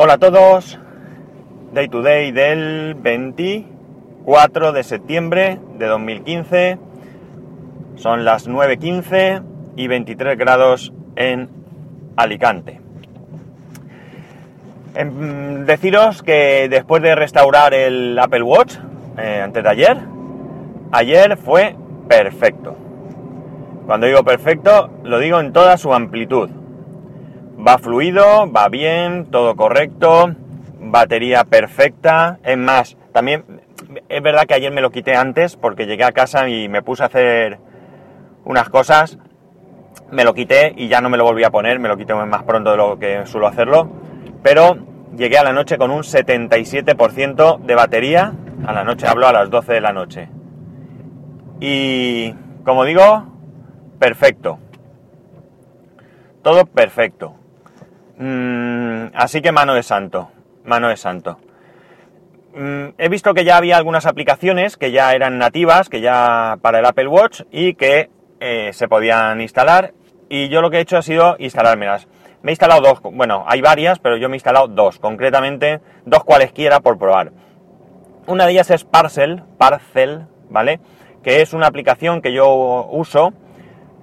Hola 0.00 0.12
a 0.12 0.18
todos, 0.18 0.78
Day 1.72 1.88
to 1.88 2.02
Day 2.02 2.30
del 2.30 2.94
24 2.94 4.70
de 4.70 4.84
septiembre 4.84 5.58
de 5.76 5.86
2015, 5.86 6.78
son 7.96 8.24
las 8.24 8.48
9.15 8.48 9.42
y 9.74 9.88
23 9.88 10.38
grados 10.38 10.92
en 11.16 11.48
Alicante. 12.16 12.80
Em, 14.94 15.66
deciros 15.66 16.22
que 16.22 16.68
después 16.70 17.02
de 17.02 17.16
restaurar 17.16 17.74
el 17.74 18.16
Apple 18.20 18.44
Watch, 18.44 18.76
eh, 19.18 19.40
antes 19.42 19.64
de 19.64 19.68
ayer, 19.68 19.96
ayer 20.92 21.36
fue 21.36 21.74
perfecto. 22.08 22.76
Cuando 23.86 24.06
digo 24.06 24.22
perfecto, 24.22 24.90
lo 25.02 25.18
digo 25.18 25.40
en 25.40 25.52
toda 25.52 25.76
su 25.76 25.92
amplitud. 25.92 26.50
Va 27.66 27.76
fluido, 27.78 28.50
va 28.52 28.68
bien, 28.68 29.26
todo 29.32 29.56
correcto, 29.56 30.30
batería 30.80 31.42
perfecta. 31.42 32.38
Es 32.44 32.56
más, 32.56 32.96
también 33.12 33.44
es 34.08 34.22
verdad 34.22 34.44
que 34.46 34.54
ayer 34.54 34.72
me 34.72 34.80
lo 34.80 34.90
quité 34.90 35.16
antes 35.16 35.56
porque 35.56 35.86
llegué 35.86 36.04
a 36.04 36.12
casa 36.12 36.48
y 36.48 36.68
me 36.68 36.82
puse 36.82 37.02
a 37.02 37.06
hacer 37.06 37.58
unas 38.44 38.68
cosas. 38.68 39.18
Me 40.12 40.22
lo 40.22 40.34
quité 40.34 40.72
y 40.76 40.86
ya 40.86 41.00
no 41.00 41.10
me 41.10 41.16
lo 41.16 41.24
volví 41.24 41.42
a 41.42 41.50
poner, 41.50 41.80
me 41.80 41.88
lo 41.88 41.96
quité 41.96 42.14
más 42.14 42.44
pronto 42.44 42.70
de 42.70 42.76
lo 42.76 42.98
que 42.98 43.26
suelo 43.26 43.48
hacerlo. 43.48 43.90
Pero 44.42 44.78
llegué 45.16 45.36
a 45.38 45.42
la 45.42 45.52
noche 45.52 45.78
con 45.78 45.90
un 45.90 46.02
77% 46.02 47.58
de 47.58 47.74
batería. 47.74 48.34
A 48.66 48.72
la 48.72 48.84
noche 48.84 49.08
hablo 49.08 49.26
a 49.26 49.32
las 49.32 49.50
12 49.50 49.72
de 49.72 49.80
la 49.80 49.92
noche. 49.92 50.28
Y 51.60 52.32
como 52.64 52.84
digo, 52.84 53.26
perfecto. 53.98 54.58
Todo 56.42 56.64
perfecto. 56.66 57.34
Mm, 58.18 59.10
así 59.14 59.40
que 59.40 59.52
mano 59.52 59.74
de 59.74 59.82
santo. 59.82 60.30
Mano 60.64 60.88
de 60.88 60.96
santo. 60.96 61.38
Mm, 62.54 62.88
he 62.98 63.08
visto 63.08 63.34
que 63.34 63.44
ya 63.44 63.56
había 63.56 63.76
algunas 63.76 64.06
aplicaciones 64.06 64.76
que 64.76 64.90
ya 64.90 65.14
eran 65.14 65.38
nativas, 65.38 65.88
que 65.88 66.00
ya 66.00 66.58
para 66.60 66.80
el 66.80 66.86
Apple 66.86 67.06
Watch 67.08 67.42
y 67.50 67.74
que 67.74 68.10
eh, 68.40 68.70
se 68.72 68.88
podían 68.88 69.40
instalar. 69.40 69.94
Y 70.28 70.48
yo 70.48 70.60
lo 70.60 70.70
que 70.70 70.78
he 70.78 70.80
hecho 70.80 70.96
ha 70.96 71.02
sido 71.02 71.36
instalármelas. 71.38 72.08
Me 72.42 72.50
he 72.50 72.52
instalado 72.52 72.80
dos, 72.80 73.00
bueno, 73.02 73.44
hay 73.48 73.60
varias, 73.60 73.98
pero 73.98 74.16
yo 74.16 74.28
me 74.28 74.34
he 74.34 74.38
instalado 74.38 74.68
dos, 74.68 74.98
concretamente 74.98 75.80
dos 76.04 76.24
cualesquiera 76.24 76.80
por 76.80 76.98
probar. 76.98 77.32
Una 78.26 78.46
de 78.46 78.52
ellas 78.52 78.70
es 78.70 78.84
Parcel, 78.84 79.42
Parcel, 79.56 80.26
¿vale? 80.50 80.80
Que 81.22 81.40
es 81.40 81.52
una 81.52 81.66
aplicación 81.66 82.20
que 82.20 82.32
yo 82.32 82.88
uso 82.90 83.32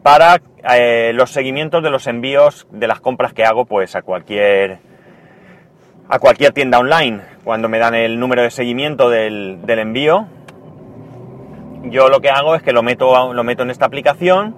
para 0.05 0.39
eh, 0.71 1.13
los 1.15 1.31
seguimientos 1.31 1.81
de 1.81 1.89
los 1.89 2.05
envíos 2.05 2.67
de 2.69 2.85
las 2.85 2.99
compras 2.99 3.33
que 3.33 3.43
hago, 3.43 3.65
pues 3.65 3.95
a 3.95 4.03
cualquier 4.03 4.77
a 6.07 6.19
cualquier 6.19 6.53
tienda 6.53 6.77
online. 6.77 7.21
Cuando 7.43 7.69
me 7.69 7.79
dan 7.79 7.95
el 7.95 8.19
número 8.19 8.43
de 8.43 8.51
seguimiento 8.51 9.09
del, 9.09 9.65
del 9.65 9.79
envío, 9.79 10.27
yo 11.85 12.09
lo 12.09 12.21
que 12.21 12.29
hago 12.29 12.53
es 12.53 12.61
que 12.61 12.71
lo 12.71 12.83
meto, 12.83 13.33
lo 13.33 13.43
meto 13.43 13.63
en 13.63 13.71
esta 13.71 13.87
aplicación 13.87 14.55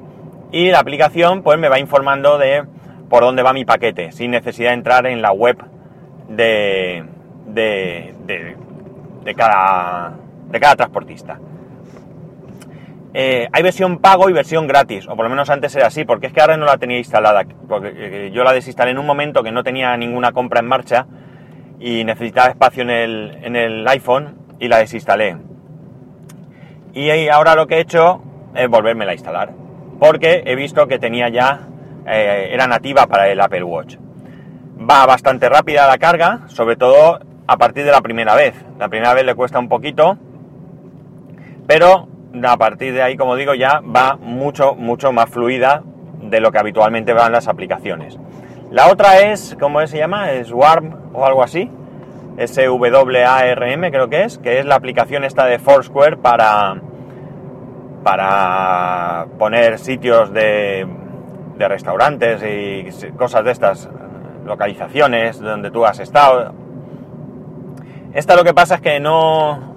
y 0.52 0.70
la 0.70 0.80
aplicación 0.80 1.44
pues 1.44 1.58
me 1.58 1.70
va 1.70 1.80
informando 1.80 2.38
de 2.38 2.66
por 3.10 3.24
dónde 3.24 3.42
va 3.42 3.54
mi 3.54 3.64
paquete, 3.64 4.12
sin 4.12 4.32
necesidad 4.32 4.72
de 4.72 4.76
entrar 4.76 5.08
en 5.08 5.22
la 5.22 5.32
web 5.32 5.64
de, 6.28 7.06
de, 7.46 8.14
de, 9.24 9.34
cada, 9.34 10.14
de 10.50 10.60
cada 10.60 10.76
transportista. 10.76 11.40
Eh, 13.20 13.50
hay 13.52 13.64
versión 13.64 13.98
pago 13.98 14.30
y 14.30 14.34
versión 14.34 14.68
gratis, 14.68 15.08
o 15.08 15.16
por 15.16 15.26
lo 15.26 15.30
menos 15.32 15.50
antes 15.50 15.76
era 15.76 15.88
así, 15.88 16.06
porque 16.06 16.28
es 16.28 16.34
que 16.34 16.40
ahora 16.40 16.56
no 16.56 16.68
la 16.68 16.78
tenía 16.78 17.00
instalada, 17.00 17.46
porque 17.68 17.92
eh, 17.96 18.32
yo 18.32 18.44
la 18.44 18.54
desinstalé 18.54 18.92
en 18.92 19.00
un 19.00 19.08
momento 19.08 19.42
que 19.42 19.52
no 19.52 19.64
tenía 19.64 19.98
ninguna 19.98 20.34
compra 20.34 20.60
en 20.60 20.68
marcha 20.68 21.08
y 21.80 22.04
necesitaba 22.04 22.50
espacio 22.50 22.84
en 22.84 23.56
el, 23.56 23.88
iPhone 23.88 24.36
y 24.60 24.68
la 24.68 24.78
desinstalé. 24.78 25.36
Y 26.94 27.10
ahora 27.30 27.56
lo 27.56 27.66
que 27.66 27.78
he 27.78 27.80
hecho 27.80 28.22
es 28.54 28.70
volverme 28.70 29.06
a 29.06 29.14
instalar, 29.14 29.50
porque 30.00 30.44
he 30.46 30.56
visto 30.56 30.88
que 30.88 31.00
tenía 31.00 31.30
ya 31.30 31.70
eh, 32.06 32.50
era 32.52 32.68
nativa 32.68 33.08
para 33.08 33.30
el 33.30 33.42
Apple 33.42 33.64
Watch. 33.64 33.96
Va 34.80 35.08
bastante 35.08 35.50
rápida 35.50 35.88
la 35.88 35.98
carga, 35.98 36.42
sobre 36.50 36.76
todo 36.76 37.20
a 37.48 37.58
partir 37.58 37.84
de 37.84 37.92
la 37.92 38.02
primera 38.02 38.36
vez. 38.36 38.54
La 38.78 38.90
primera 38.90 39.16
vez 39.16 39.26
le 39.26 39.34
cuesta 39.34 39.58
un 39.58 39.70
poquito, 39.70 40.20
pero 41.66 42.10
a 42.44 42.58
partir 42.58 42.94
de 42.94 43.02
ahí, 43.02 43.18
como 43.18 43.36
digo, 43.36 43.54
ya 43.54 43.82
va 43.82 44.18
mucho, 44.20 44.76
mucho 44.76 45.12
más 45.12 45.30
fluida 45.30 45.84
de 46.22 46.40
lo 46.40 46.52
que 46.52 46.60
habitualmente 46.60 47.14
van 47.14 47.32
las 47.32 47.48
aplicaciones. 47.48 48.18
La 48.72 48.92
otra 48.92 49.20
es, 49.32 49.56
¿cómo 49.60 49.86
se 49.88 49.98
llama? 49.98 50.32
Es 50.32 50.52
Warm 50.52 51.12
o 51.14 51.26
algo 51.26 51.44
así. 51.44 51.72
S-W-A-R-M 52.38 53.92
creo 53.92 54.10
que 54.10 54.24
es, 54.24 54.38
que 54.38 54.60
es 54.60 54.66
la 54.66 54.76
aplicación 54.76 55.24
esta 55.24 55.46
de 55.46 55.58
Foursquare 55.58 56.18
para, 56.18 56.82
para 58.04 59.26
poner 59.38 59.80
sitios 59.80 60.32
de 60.34 60.86
de 61.58 61.68
restaurantes 61.68 62.42
y 62.44 63.12
cosas 63.14 63.44
de 63.44 63.52
estas, 63.52 63.90
localizaciones 64.46 65.42
donde 65.42 65.72
tú 65.72 65.86
has 65.86 66.00
estado. 66.00 66.54
Esta 68.14 68.36
lo 68.38 68.46
que 68.46 68.54
pasa 68.54 68.76
es 68.76 68.82
que 68.82 69.00
no, 69.02 69.76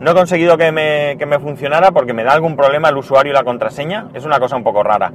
no 0.00 0.10
he 0.10 0.14
conseguido 0.14 0.58
que 0.58 0.72
me, 0.72 1.16
que 1.18 1.26
me 1.26 1.38
funcionara 1.38 1.92
porque 1.92 2.12
me 2.12 2.24
da 2.24 2.32
algún 2.32 2.56
problema 2.56 2.88
el 2.88 2.96
usuario 2.96 3.32
y 3.32 3.34
la 3.34 3.44
contraseña. 3.44 4.08
Es 4.14 4.24
una 4.24 4.40
cosa 4.40 4.56
un 4.56 4.64
poco 4.64 4.82
rara. 4.82 5.12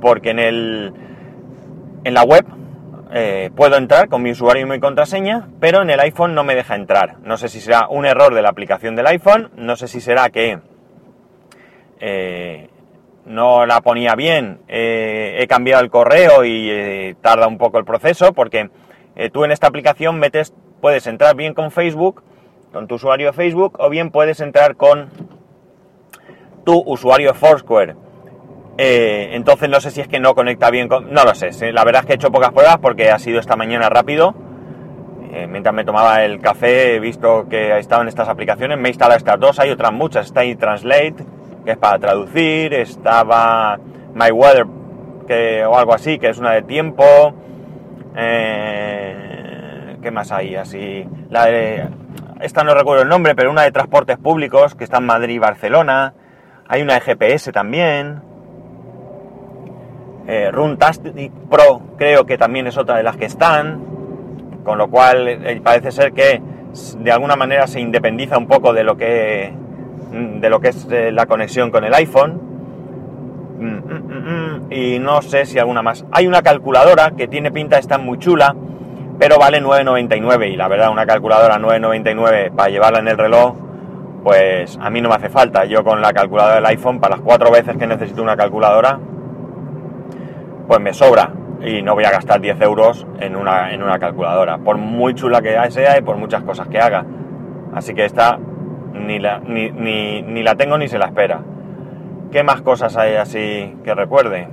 Porque 0.00 0.30
en, 0.30 0.38
el, 0.38 0.92
en 2.04 2.14
la 2.14 2.22
web 2.22 2.44
eh, 3.12 3.50
puedo 3.54 3.76
entrar 3.76 4.08
con 4.08 4.22
mi 4.22 4.32
usuario 4.32 4.66
y 4.66 4.68
mi 4.68 4.80
contraseña, 4.80 5.48
pero 5.60 5.82
en 5.82 5.90
el 5.90 6.00
iPhone 6.00 6.34
no 6.34 6.44
me 6.44 6.54
deja 6.54 6.74
entrar. 6.74 7.16
No 7.22 7.36
sé 7.36 7.48
si 7.48 7.60
será 7.60 7.88
un 7.88 8.04
error 8.04 8.34
de 8.34 8.42
la 8.42 8.48
aplicación 8.48 8.96
del 8.96 9.06
iPhone, 9.06 9.50
no 9.56 9.76
sé 9.76 9.88
si 9.88 10.00
será 10.00 10.28
que 10.30 10.58
eh, 12.00 12.68
no 13.24 13.64
la 13.64 13.80
ponía 13.80 14.14
bien, 14.16 14.60
eh, 14.68 15.36
he 15.38 15.46
cambiado 15.46 15.82
el 15.82 15.90
correo 15.90 16.44
y 16.44 17.16
tarda 17.22 17.46
un 17.46 17.58
poco 17.58 17.78
el 17.78 17.84
proceso 17.84 18.32
porque 18.32 18.70
tú 19.32 19.44
en 19.44 19.52
esta 19.52 19.68
aplicación 19.68 20.18
metes, 20.18 20.52
puedes 20.80 21.06
entrar 21.06 21.34
bien 21.36 21.54
con 21.54 21.70
Facebook, 21.70 22.22
con 22.72 22.86
tu 22.86 22.96
usuario 22.96 23.28
de 23.28 23.32
Facebook, 23.32 23.76
o 23.78 23.88
bien 23.90 24.10
puedes 24.10 24.40
entrar 24.40 24.76
con 24.76 25.10
tu 26.64 26.82
usuario 26.86 27.32
de 27.32 27.38
Foursquare. 27.38 27.96
entonces 28.76 29.68
no 29.68 29.80
sé 29.80 29.90
si 29.90 30.00
es 30.00 30.08
que 30.08 30.20
no 30.20 30.34
conecta 30.34 30.70
bien 30.70 30.88
con... 30.88 31.12
No 31.12 31.24
lo 31.24 31.34
sé, 31.34 31.50
la 31.72 31.84
verdad 31.84 32.02
es 32.02 32.06
que 32.06 32.12
he 32.12 32.16
hecho 32.16 32.30
pocas 32.30 32.52
pruebas 32.52 32.78
porque 32.78 33.10
ha 33.10 33.18
sido 33.18 33.40
esta 33.40 33.56
mañana 33.56 33.88
rápido. 33.88 34.34
mientras 35.48 35.74
me 35.74 35.84
tomaba 35.84 36.24
el 36.24 36.40
café 36.40 36.96
he 36.96 37.00
visto 37.00 37.46
que 37.48 37.78
estaban 37.78 38.08
estas 38.08 38.28
aplicaciones, 38.28 38.78
me 38.78 38.88
he 38.88 38.90
instalado 38.90 39.18
estas 39.18 39.38
dos, 39.38 39.58
hay 39.58 39.70
otras 39.70 39.92
muchas, 39.92 40.26
está 40.26 40.40
ahí 40.40 40.56
Translate, 40.56 41.16
que 41.64 41.72
es 41.72 41.78
para 41.78 41.98
traducir, 41.98 42.72
estaba 42.74 43.78
My 44.14 44.30
Weather, 44.30 44.66
que, 45.26 45.64
o 45.66 45.76
algo 45.76 45.92
así, 45.92 46.18
que 46.18 46.28
es 46.30 46.38
una 46.38 46.52
de 46.52 46.62
tiempo. 46.62 47.04
Eh, 48.16 49.96
¿Qué 50.00 50.10
más 50.10 50.32
hay? 50.32 50.54
Así, 50.54 51.04
la 51.28 51.46
de, 51.46 51.88
esta 52.40 52.64
no 52.64 52.74
recuerdo 52.74 53.02
el 53.02 53.08
nombre, 53.08 53.34
pero 53.34 53.50
una 53.50 53.62
de 53.62 53.72
transportes 53.72 54.18
públicos, 54.18 54.74
que 54.74 54.84
está 54.84 54.98
en 54.98 55.06
Madrid 55.06 55.34
y 55.34 55.38
Barcelona. 55.38 56.14
Hay 56.68 56.82
una 56.82 56.94
de 56.94 57.00
GPS 57.00 57.52
también. 57.52 58.22
Eh, 60.26 60.50
Runtastic 60.50 61.32
Pro 61.48 61.82
creo 61.96 62.26
que 62.26 62.36
también 62.36 62.66
es 62.66 62.76
otra 62.76 62.96
de 62.96 63.02
las 63.02 63.16
que 63.16 63.26
están. 63.26 63.84
Con 64.64 64.78
lo 64.78 64.88
cual 64.88 65.28
eh, 65.28 65.60
parece 65.62 65.92
ser 65.92 66.12
que 66.12 66.42
de 66.98 67.12
alguna 67.12 67.36
manera 67.36 67.66
se 67.66 67.80
independiza 67.80 68.36
un 68.36 68.46
poco 68.46 68.72
de 68.72 68.84
lo 68.84 68.96
que 68.96 69.54
Mm, 70.12 70.40
de 70.40 70.50
lo 70.50 70.60
que 70.60 70.68
es 70.68 70.86
eh, 70.90 71.10
la 71.12 71.26
conexión 71.26 71.70
con 71.70 71.84
el 71.84 71.92
iPhone. 71.94 72.40
Mm, 73.58 74.66
mm, 74.68 74.72
y 74.72 74.98
no 74.98 75.20
sé 75.22 75.46
si 75.46 75.58
alguna 75.58 75.82
más. 75.82 76.04
Hay 76.12 76.26
una 76.26 76.42
calculadora 76.42 77.12
que 77.12 77.28
tiene 77.28 77.50
pinta, 77.50 77.78
está 77.78 77.98
muy 77.98 78.18
chula, 78.18 78.54
pero 79.18 79.38
vale 79.38 79.62
9,99 79.62 80.52
y 80.52 80.56
la 80.56 80.68
verdad 80.68 80.90
una 80.90 81.06
calculadora 81.06 81.58
9,99 81.58 82.50
para 82.52 82.70
llevarla 82.70 82.98
en 82.98 83.08
el 83.08 83.18
reloj, 83.18 83.54
pues 84.22 84.78
a 84.80 84.90
mí 84.90 85.00
no 85.00 85.08
me 85.08 85.14
hace 85.14 85.28
falta. 85.28 85.64
Yo 85.64 85.84
con 85.84 86.00
la 86.00 86.12
calculadora 86.12 86.56
del 86.56 86.66
iPhone, 86.66 87.00
para 87.00 87.16
las 87.16 87.24
cuatro 87.24 87.50
veces 87.50 87.76
que 87.76 87.86
necesito 87.86 88.22
una 88.22 88.36
calculadora, 88.36 88.98
pues 90.66 90.80
me 90.80 90.92
sobra 90.92 91.32
y 91.62 91.82
no 91.82 91.94
voy 91.94 92.04
a 92.04 92.10
gastar 92.10 92.40
10 92.40 92.60
euros 92.60 93.06
en 93.20 93.36
una, 93.36 93.72
en 93.72 93.82
una 93.82 93.98
calculadora, 93.98 94.58
por 94.58 94.76
muy 94.76 95.14
chula 95.14 95.40
que 95.40 95.56
sea 95.70 95.98
y 95.98 96.02
por 96.02 96.16
muchas 96.16 96.42
cosas 96.42 96.68
que 96.68 96.78
haga. 96.78 97.04
Así 97.74 97.94
que 97.94 98.04
esta 98.04 98.38
ni 98.92 99.18
la, 99.18 99.38
ni, 99.38 99.70
ni, 99.70 100.42
la 100.42 100.54
tengo 100.56 100.78
ni 100.78 100.88
se 100.88 100.98
la 100.98 101.06
espera. 101.06 101.40
¿Qué 102.30 102.42
más 102.42 102.62
cosas 102.62 102.96
hay 102.96 103.14
así 103.14 103.76
que 103.84 103.94
recuerde? 103.94 104.48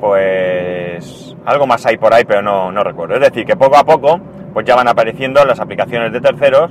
Pues 0.00 1.36
algo 1.44 1.66
más 1.66 1.84
hay 1.86 1.96
por 1.96 2.12
ahí, 2.14 2.24
pero 2.24 2.42
no, 2.42 2.70
no 2.70 2.84
recuerdo. 2.84 3.14
Es 3.14 3.20
decir, 3.20 3.44
que 3.44 3.56
poco 3.56 3.76
a 3.76 3.84
poco 3.84 4.20
pues 4.52 4.66
ya 4.66 4.74
van 4.76 4.88
apareciendo 4.88 5.44
las 5.44 5.60
aplicaciones 5.60 6.12
de 6.12 6.20
terceros 6.20 6.70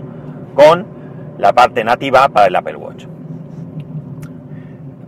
con 0.55 0.85
la 1.37 1.53
parte 1.53 1.83
nativa 1.83 2.27
para 2.29 2.47
el 2.47 2.55
Apple 2.55 2.75
Watch. 2.75 3.05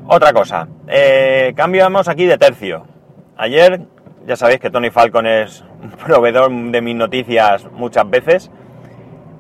Otra 0.07 0.33
cosa, 0.33 0.68
eh, 0.88 1.54
cambiamos 1.56 2.07
aquí 2.07 2.25
de 2.25 2.38
tercio. 2.38 2.86
Ayer 3.38 3.81
Ya 4.25 4.36
sabéis 4.36 4.60
que 4.60 4.69
Tony 4.69 4.92
Falcon 4.92 5.25
es 5.25 5.63
un 5.81 5.92
proveedor 6.06 6.51
de 6.51 6.81
mis 6.81 6.95
noticias 6.95 7.66
muchas 7.71 8.10
veces. 8.10 8.51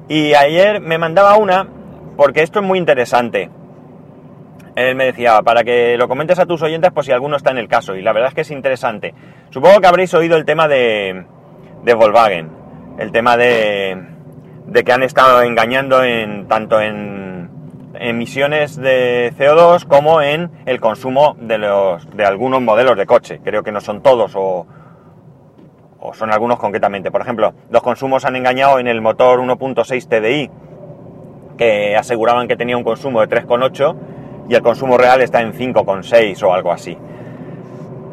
Y 0.07 0.33
ayer 0.33 0.81
me 0.81 0.97
mandaba 0.97 1.37
una, 1.37 1.67
porque 2.17 2.41
esto 2.41 2.59
es 2.59 2.65
muy 2.65 2.79
interesante. 2.79 3.51
Él 4.75 4.95
me 4.95 5.05
decía, 5.05 5.41
para 5.41 5.63
que 5.63 5.97
lo 5.97 6.07
comentes 6.07 6.39
a 6.39 6.45
tus 6.45 6.61
oyentes, 6.61 6.91
pues 6.93 7.05
si 7.05 7.11
alguno 7.11 7.35
está 7.35 7.51
en 7.51 7.57
el 7.57 7.67
caso. 7.67 7.95
Y 7.95 8.01
la 8.01 8.13
verdad 8.13 8.29
es 8.29 8.35
que 8.35 8.41
es 8.41 8.51
interesante. 8.51 9.13
Supongo 9.49 9.81
que 9.81 9.87
habréis 9.87 10.13
oído 10.13 10.37
el 10.37 10.45
tema 10.45 10.67
de, 10.67 11.25
de 11.83 11.93
Volkswagen. 11.93 12.49
El 12.97 13.11
tema 13.11 13.37
de, 13.37 13.97
de 14.65 14.83
que 14.83 14.91
han 14.91 15.03
estado 15.03 15.41
engañando 15.41 16.03
en 16.03 16.47
tanto 16.47 16.81
en 16.81 17.49
emisiones 17.95 18.75
de 18.77 19.33
CO2 19.37 19.85
como 19.85 20.21
en 20.21 20.51
el 20.65 20.79
consumo 20.79 21.35
de, 21.39 21.57
los, 21.57 22.09
de 22.15 22.25
algunos 22.25 22.61
modelos 22.61 22.97
de 22.97 23.05
coche. 23.05 23.41
Creo 23.43 23.63
que 23.63 23.71
no 23.71 23.81
son 23.81 24.01
todos 24.01 24.33
o, 24.35 24.67
o 25.99 26.13
son 26.13 26.31
algunos 26.31 26.59
concretamente. 26.59 27.11
Por 27.11 27.21
ejemplo, 27.21 27.53
los 27.69 27.81
consumos 27.81 28.25
han 28.25 28.35
engañado 28.35 28.79
en 28.79 28.87
el 28.87 29.01
motor 29.01 29.39
1.6 29.39 30.07
TDI, 30.07 30.49
que 31.57 31.97
aseguraban 31.97 32.47
que 32.47 32.55
tenía 32.55 32.77
un 32.77 32.83
consumo 32.83 33.21
de 33.21 33.27
3,8 33.27 33.95
y 34.49 34.55
el 34.55 34.63
consumo 34.63 34.97
real 34.97 35.21
está 35.21 35.41
en 35.41 35.53
5,6 35.53 36.43
o 36.43 36.53
algo 36.53 36.71
así. 36.71 36.97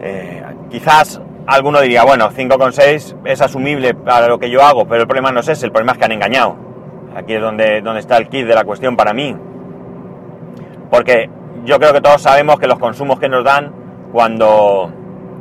Eh, 0.01 0.43
quizás 0.71 1.21
alguno 1.47 1.81
diría, 1.81 2.05
bueno, 2.05 2.31
5,6 2.31 3.17
es 3.25 3.41
asumible 3.41 3.95
para 3.95 4.29
lo 4.29 4.39
que 4.39 4.51
yo 4.51 4.63
hago, 4.63 4.87
pero 4.87 5.01
el 5.01 5.07
problema 5.07 5.33
no 5.33 5.41
es 5.41 5.49
ese, 5.49 5.65
el 5.65 5.73
problema 5.73 5.93
es 5.93 5.99
que 5.99 6.05
han 6.05 6.13
engañado. 6.13 6.57
Aquí 7.17 7.33
es 7.33 7.41
donde, 7.41 7.81
donde 7.81 8.01
está 8.01 8.19
el 8.19 8.29
kit 8.29 8.47
de 8.47 8.55
la 8.55 8.65
cuestión 8.65 8.97
para 8.97 9.15
mí. 9.15 9.35
Porque 10.91 11.31
yo 11.65 11.79
creo 11.79 11.95
que 11.95 12.03
todos 12.03 12.21
sabemos 12.21 12.59
que 12.59 12.67
los 12.67 12.79
consumos 12.79 13.19
que 13.19 13.31
nos 13.31 13.43
dan 13.43 13.73
cuando, 14.13 14.91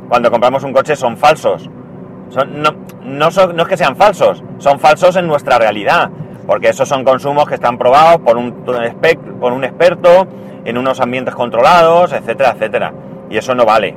cuando 0.08 0.30
compramos 0.30 0.64
un 0.64 0.72
coche 0.72 0.96
son 0.96 1.18
falsos. 1.18 1.68
no, 2.48 2.70
no, 3.02 3.30
son, 3.30 3.60
es 3.60 3.66
que 3.66 3.76
sean 3.76 3.96
falsos, 3.96 4.42
son 4.56 4.80
falsos 4.80 5.14
en 5.16 5.26
nuestra 5.26 5.58
realidad. 5.58 6.10
Porque 6.46 6.68
esos 6.68 6.88
son 6.88 7.04
consumos 7.04 7.46
que 7.46 7.56
están 7.56 7.76
probados 7.76 8.20
por 8.20 8.38
un 8.38 9.64
experto, 9.64 10.26
en 10.66 10.76
unos 10.76 11.00
ambientes 11.00 11.34
controlados, 11.34 12.12
etcétera, 12.12 12.50
etcétera. 12.50 12.92
Y 13.30 13.38
eso 13.38 13.54
no 13.54 13.64
vale. 13.64 13.96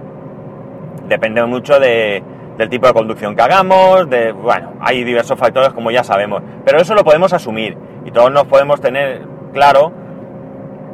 Depende 1.07 1.44
mucho 1.44 1.80
de, 1.80 2.24
del 2.60 2.69
tipo 2.69 2.88
de 2.88 2.94
conducción 2.94 3.36
que 3.36 3.42
hagamos, 3.42 4.07
bueno, 4.44 4.74
hay 4.81 5.04
diversos 5.04 5.39
factores 5.39 5.74
como 5.74 5.92
ya 5.92 6.04
sabemos. 6.04 6.44
Pero 6.63 6.80
eso 6.80 6.94
lo 6.94 7.04
podemos 7.04 7.33
asumir 7.33 7.77
y 8.06 8.12
todos 8.12 8.31
nos 8.31 8.45
podemos 8.45 8.80
tener 8.81 9.21
claro 9.51 9.92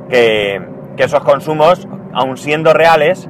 que, 0.10 0.62
esos 0.98 1.24
consumos, 1.24 1.88
aun 2.14 2.38
siendo 2.38 2.72
reales, 2.72 3.28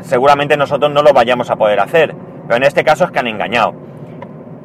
seguramente 0.00 0.56
nosotros 0.56 0.90
no 0.90 1.02
lo 1.02 1.12
vayamos 1.12 1.50
a 1.50 1.56
poder 1.56 1.78
hacer. 1.78 2.14
Pero 2.46 2.56
en 2.56 2.64
este 2.64 2.82
caso 2.82 3.04
es 3.04 3.10
que 3.12 3.18
han 3.20 3.28
engañado. 3.28 3.74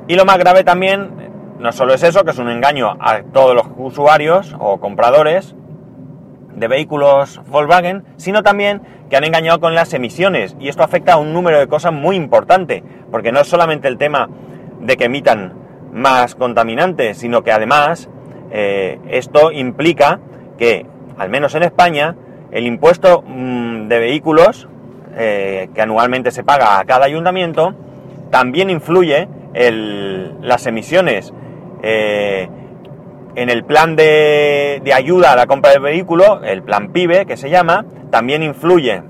Y 0.07 0.15
lo 0.15 0.25
más 0.25 0.37
grave 0.39 0.63
también, 0.63 1.11
no 1.59 1.71
solo 1.71 1.93
es 1.93 2.01
eso, 2.01 2.23
que 2.23 2.31
es 2.31 2.39
un 2.39 2.49
engaño 2.49 2.97
a 2.99 3.21
todos 3.31 3.53
los 3.53 3.67
usuarios 3.77 4.55
o 4.57 4.79
compradores 4.79 5.53
de 6.55 6.67
vehículos 6.67 7.41
Volkswagen, 7.47 8.03
sino 8.17 8.43
también 8.43 8.81
que 9.09 9.17
han 9.17 9.23
engañado 9.23 9.59
con 9.59 9.75
las 9.75 9.93
emisiones. 9.93 10.55
Y 10.59 10.69
esto 10.69 10.83
afecta 10.83 11.13
a 11.13 11.17
un 11.17 11.33
número 11.33 11.59
de 11.59 11.67
cosas 11.67 11.93
muy 11.93 12.15
importante, 12.15 12.83
porque 13.11 13.31
no 13.31 13.41
es 13.41 13.47
solamente 13.47 13.87
el 13.87 13.97
tema 13.97 14.29
de 14.79 14.97
que 14.97 15.05
emitan 15.05 15.53
más 15.93 16.35
contaminantes, 16.35 17.17
sino 17.17 17.43
que 17.43 17.51
además 17.51 18.09
eh, 18.51 18.99
esto 19.09 19.51
implica 19.51 20.19
que 20.57 20.85
al 21.17 21.29
menos 21.29 21.55
en 21.55 21.63
España, 21.63 22.15
el 22.51 22.65
impuesto 22.65 23.23
mm, 23.25 23.87
de 23.87 23.99
vehículos 23.99 24.67
eh, 25.15 25.69
que 25.73 25.81
anualmente 25.81 26.31
se 26.31 26.43
paga 26.43 26.79
a 26.79 26.85
cada 26.85 27.05
ayuntamiento 27.05 27.73
también 28.31 28.69
influye 28.69 29.29
en 29.53 30.45
las 30.45 30.65
emisiones. 30.67 31.33
Eh, 31.83 32.49
en 33.35 33.49
el 33.49 33.63
plan 33.63 33.95
de, 33.95 34.81
ayuda 34.93 35.33
a 35.33 35.35
la 35.35 35.47
compra 35.47 35.71
del 35.71 35.81
vehículo, 35.81 36.43
el 36.43 36.63
plan 36.63 36.91
PIBE 36.91 37.25
que 37.25 37.37
se 37.37 37.49
llama, 37.49 37.85
también 38.11 38.43
influye 38.43 39.03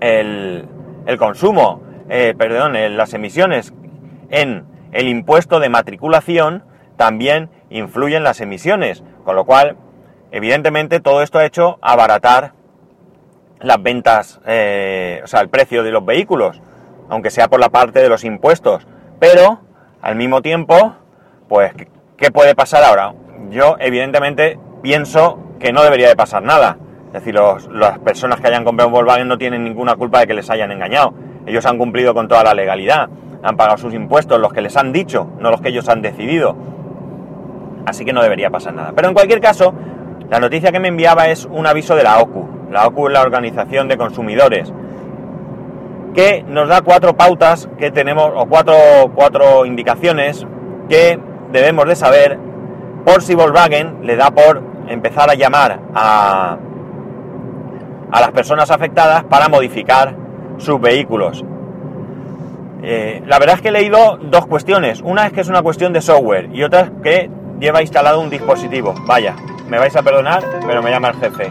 el, 0.00 0.68
consumo, 1.18 1.82
eh, 2.08 2.34
perdón, 2.36 2.74
las 2.96 3.14
emisiones 3.14 3.72
en 4.30 4.64
el 4.92 5.08
impuesto 5.08 5.60
de 5.60 5.68
matriculación, 5.68 6.64
también 6.96 7.50
influyen 7.70 8.22
las 8.22 8.40
emisiones, 8.40 9.02
con 9.24 9.36
lo 9.36 9.44
cual 9.44 9.76
Evidentemente 10.30 11.00
todo 11.00 11.22
esto 11.22 11.38
ha 11.38 11.46
hecho 11.46 11.78
abaratar 11.80 12.52
las 13.60 13.82
ventas, 13.82 14.40
eh, 14.46 15.20
o 15.24 15.26
sea, 15.26 15.40
el 15.40 15.48
precio 15.48 15.82
de 15.82 15.90
los 15.90 16.04
vehículos, 16.04 16.60
aunque 17.08 17.30
sea 17.30 17.48
por 17.48 17.60
la 17.60 17.70
parte 17.70 18.00
de 18.00 18.08
los 18.08 18.24
impuestos. 18.24 18.86
Pero, 19.18 19.60
al 20.02 20.16
mismo 20.16 20.42
tiempo, 20.42 20.94
pues, 21.48 21.72
¿qué 22.16 22.30
puede 22.30 22.54
pasar 22.54 22.82
ahora? 22.84 23.14
Yo, 23.50 23.76
evidentemente, 23.78 24.58
pienso 24.82 25.38
que 25.58 25.72
no 25.72 25.82
debería 25.82 26.08
de 26.08 26.16
pasar 26.16 26.42
nada. 26.42 26.78
Es 27.08 27.24
decir, 27.24 27.34
las 27.34 27.98
personas 28.00 28.40
que 28.40 28.48
hayan 28.48 28.64
comprado 28.64 28.88
un 28.88 28.94
Volkswagen 28.94 29.28
no 29.28 29.38
tienen 29.38 29.64
ninguna 29.64 29.96
culpa 29.96 30.20
de 30.20 30.26
que 30.26 30.34
les 30.34 30.50
hayan 30.50 30.70
engañado. 30.72 31.14
Ellos 31.46 31.64
han 31.66 31.78
cumplido 31.78 32.14
con 32.14 32.28
toda 32.28 32.42
la 32.42 32.54
legalidad, 32.54 33.08
han 33.42 33.56
pagado 33.56 33.78
sus 33.78 33.94
impuestos, 33.94 34.40
los 34.40 34.52
que 34.52 34.60
les 34.60 34.76
han 34.76 34.92
dicho, 34.92 35.30
no 35.38 35.50
los 35.50 35.60
que 35.60 35.68
ellos 35.68 35.88
han 35.88 36.02
decidido. 36.02 36.56
Así 37.86 38.04
que 38.04 38.12
no 38.12 38.22
debería 38.22 38.50
pasar 38.50 38.74
nada. 38.74 38.92
Pero 38.94 39.08
en 39.08 39.14
cualquier 39.14 39.40
caso, 39.40 39.72
la 40.28 40.40
noticia 40.40 40.72
que 40.72 40.80
me 40.80 40.88
enviaba 40.88 41.28
es 41.28 41.46
un 41.46 41.66
aviso 41.66 41.94
de 41.94 42.02
la 42.02 42.18
OCU. 42.18 42.48
La 42.70 42.86
OCU 42.86 43.06
es 43.06 43.12
la 43.12 43.22
Organización 43.22 43.86
de 43.88 43.96
Consumidores, 43.96 44.72
que 46.14 46.44
nos 46.48 46.68
da 46.68 46.80
cuatro 46.80 47.16
pautas 47.16 47.68
que 47.78 47.90
tenemos, 47.90 48.32
o 48.34 48.46
cuatro, 48.46 48.74
cuatro 49.14 49.64
indicaciones 49.64 50.44
que 50.88 51.20
debemos 51.52 51.86
de 51.86 51.96
saber 51.96 52.38
por 53.04 53.22
si 53.22 53.34
Volkswagen 53.34 53.98
le 54.02 54.16
da 54.16 54.30
por 54.30 54.62
empezar 54.88 55.30
a 55.30 55.34
llamar 55.34 55.80
a, 55.94 56.58
a 58.10 58.20
las 58.20 58.30
personas 58.30 58.70
afectadas 58.70 59.24
para 59.24 59.48
modificar 59.48 60.14
sus 60.58 60.80
vehículos. 60.80 61.44
Eh, 62.82 63.22
la 63.26 63.38
verdad 63.38 63.56
es 63.56 63.62
que 63.62 63.68
he 63.68 63.72
leído 63.72 64.18
dos 64.22 64.46
cuestiones. 64.46 65.00
Una 65.00 65.26
es 65.26 65.32
que 65.32 65.40
es 65.40 65.48
una 65.48 65.62
cuestión 65.62 65.92
de 65.92 66.00
software 66.00 66.50
y 66.52 66.62
otra 66.62 66.80
es 66.82 66.90
que 67.02 67.30
lleva 67.58 67.82
instalado 67.82 68.20
un 68.20 68.30
dispositivo. 68.30 68.94
Vaya, 69.06 69.34
me 69.68 69.78
vais 69.78 69.94
a 69.96 70.02
perdonar, 70.02 70.44
pero 70.66 70.82
me 70.82 70.90
llama 70.90 71.08
el 71.08 71.16
jefe. 71.16 71.50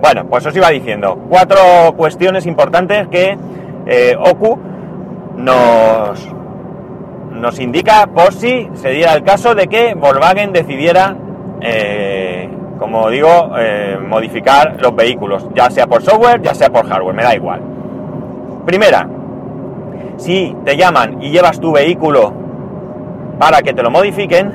Bueno, 0.00 0.26
pues 0.28 0.44
os 0.44 0.56
iba 0.56 0.68
diciendo, 0.70 1.16
cuatro 1.28 1.94
cuestiones 1.96 2.44
importantes 2.46 3.06
que 3.06 3.38
eh, 3.86 4.16
OCU 4.18 4.58
nos, 5.36 6.28
nos 7.42 7.58
indica 7.58 8.06
por 8.06 8.32
si 8.32 8.70
se 8.74 8.90
diera 8.90 9.14
el 9.14 9.24
caso 9.24 9.56
de 9.56 9.66
que 9.66 9.94
Volkswagen 9.94 10.52
decidiera, 10.52 11.16
eh, 11.60 12.48
como 12.78 13.10
digo, 13.10 13.50
eh, 13.58 13.98
modificar 14.00 14.76
los 14.80 14.94
vehículos, 14.94 15.48
ya 15.52 15.68
sea 15.68 15.88
por 15.88 16.02
software, 16.02 16.40
ya 16.40 16.54
sea 16.54 16.70
por 16.70 16.86
hardware, 16.86 17.16
me 17.16 17.24
da 17.24 17.34
igual. 17.34 17.60
Primera, 18.64 19.08
si 20.18 20.54
te 20.64 20.76
llaman 20.76 21.20
y 21.20 21.30
llevas 21.30 21.58
tu 21.58 21.72
vehículo 21.72 22.32
para 23.40 23.60
que 23.60 23.74
te 23.74 23.82
lo 23.82 23.90
modifiquen, 23.90 24.52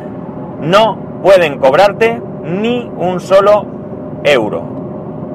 no 0.62 0.98
pueden 1.22 1.60
cobrarte 1.60 2.22
ni 2.46 2.90
un 2.98 3.20
solo 3.20 3.66
euro. 4.24 4.64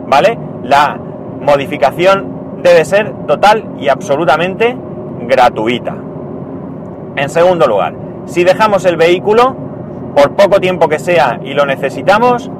¿Vale? 0.06 0.38
La 0.62 0.98
modificación 1.42 2.62
debe 2.62 2.86
ser 2.86 3.12
total 3.26 3.74
y 3.78 3.88
absolutamente 3.88 4.74
gratuita. 5.28 5.96
En 7.16 7.28
segundo 7.28 7.66
lugar, 7.66 7.94
si 8.26 8.44
dejamos 8.44 8.84
el 8.84 8.96
vehículo, 8.96 9.56
por 10.14 10.32
poco 10.32 10.60
tiempo 10.60 10.88
que 10.88 10.98
sea 10.98 11.40
y 11.42 11.54
lo 11.54 11.66
necesitamos, 11.66 12.50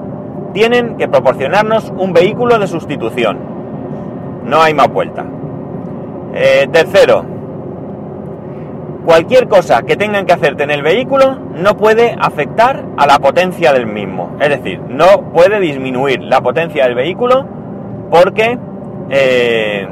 tienen 0.53 0.97
que 0.97 1.09
proporcionarnos 1.09 1.93
un 1.97 2.13
vehículo 2.13 2.59
de 2.59 2.67
sustitución. 2.67 3.39
No 4.45 4.61
hay 4.61 4.75
más 4.75 4.89
vuelta. 4.89 5.25
Eh, 6.35 6.69
tercero, 6.73 7.25
cualquier 9.05 9.49
cosa 9.49 9.83
que 9.83 9.97
tengan 9.97 10.27
que 10.27 10.33
hacerte 10.33 10.63
en 10.63 10.71
el 10.71 10.83
vehículo 10.83 11.37
no 11.57 11.77
puede 11.77 12.17
afectar 12.19 12.85
a 12.97 13.07
la 13.07 13.19
potencia 13.19 13.73
del 13.73 13.87
mismo. 13.87 14.37
Es 14.41 14.49
decir, 14.49 14.81
no 14.89 15.33
puede 15.33 15.61
disminuir 15.61 16.23
la 16.23 16.41
potencia 16.41 16.85
del 16.85 16.95
vehículo 16.95 17.47
porque 18.11 18.59
eh, 19.11 19.89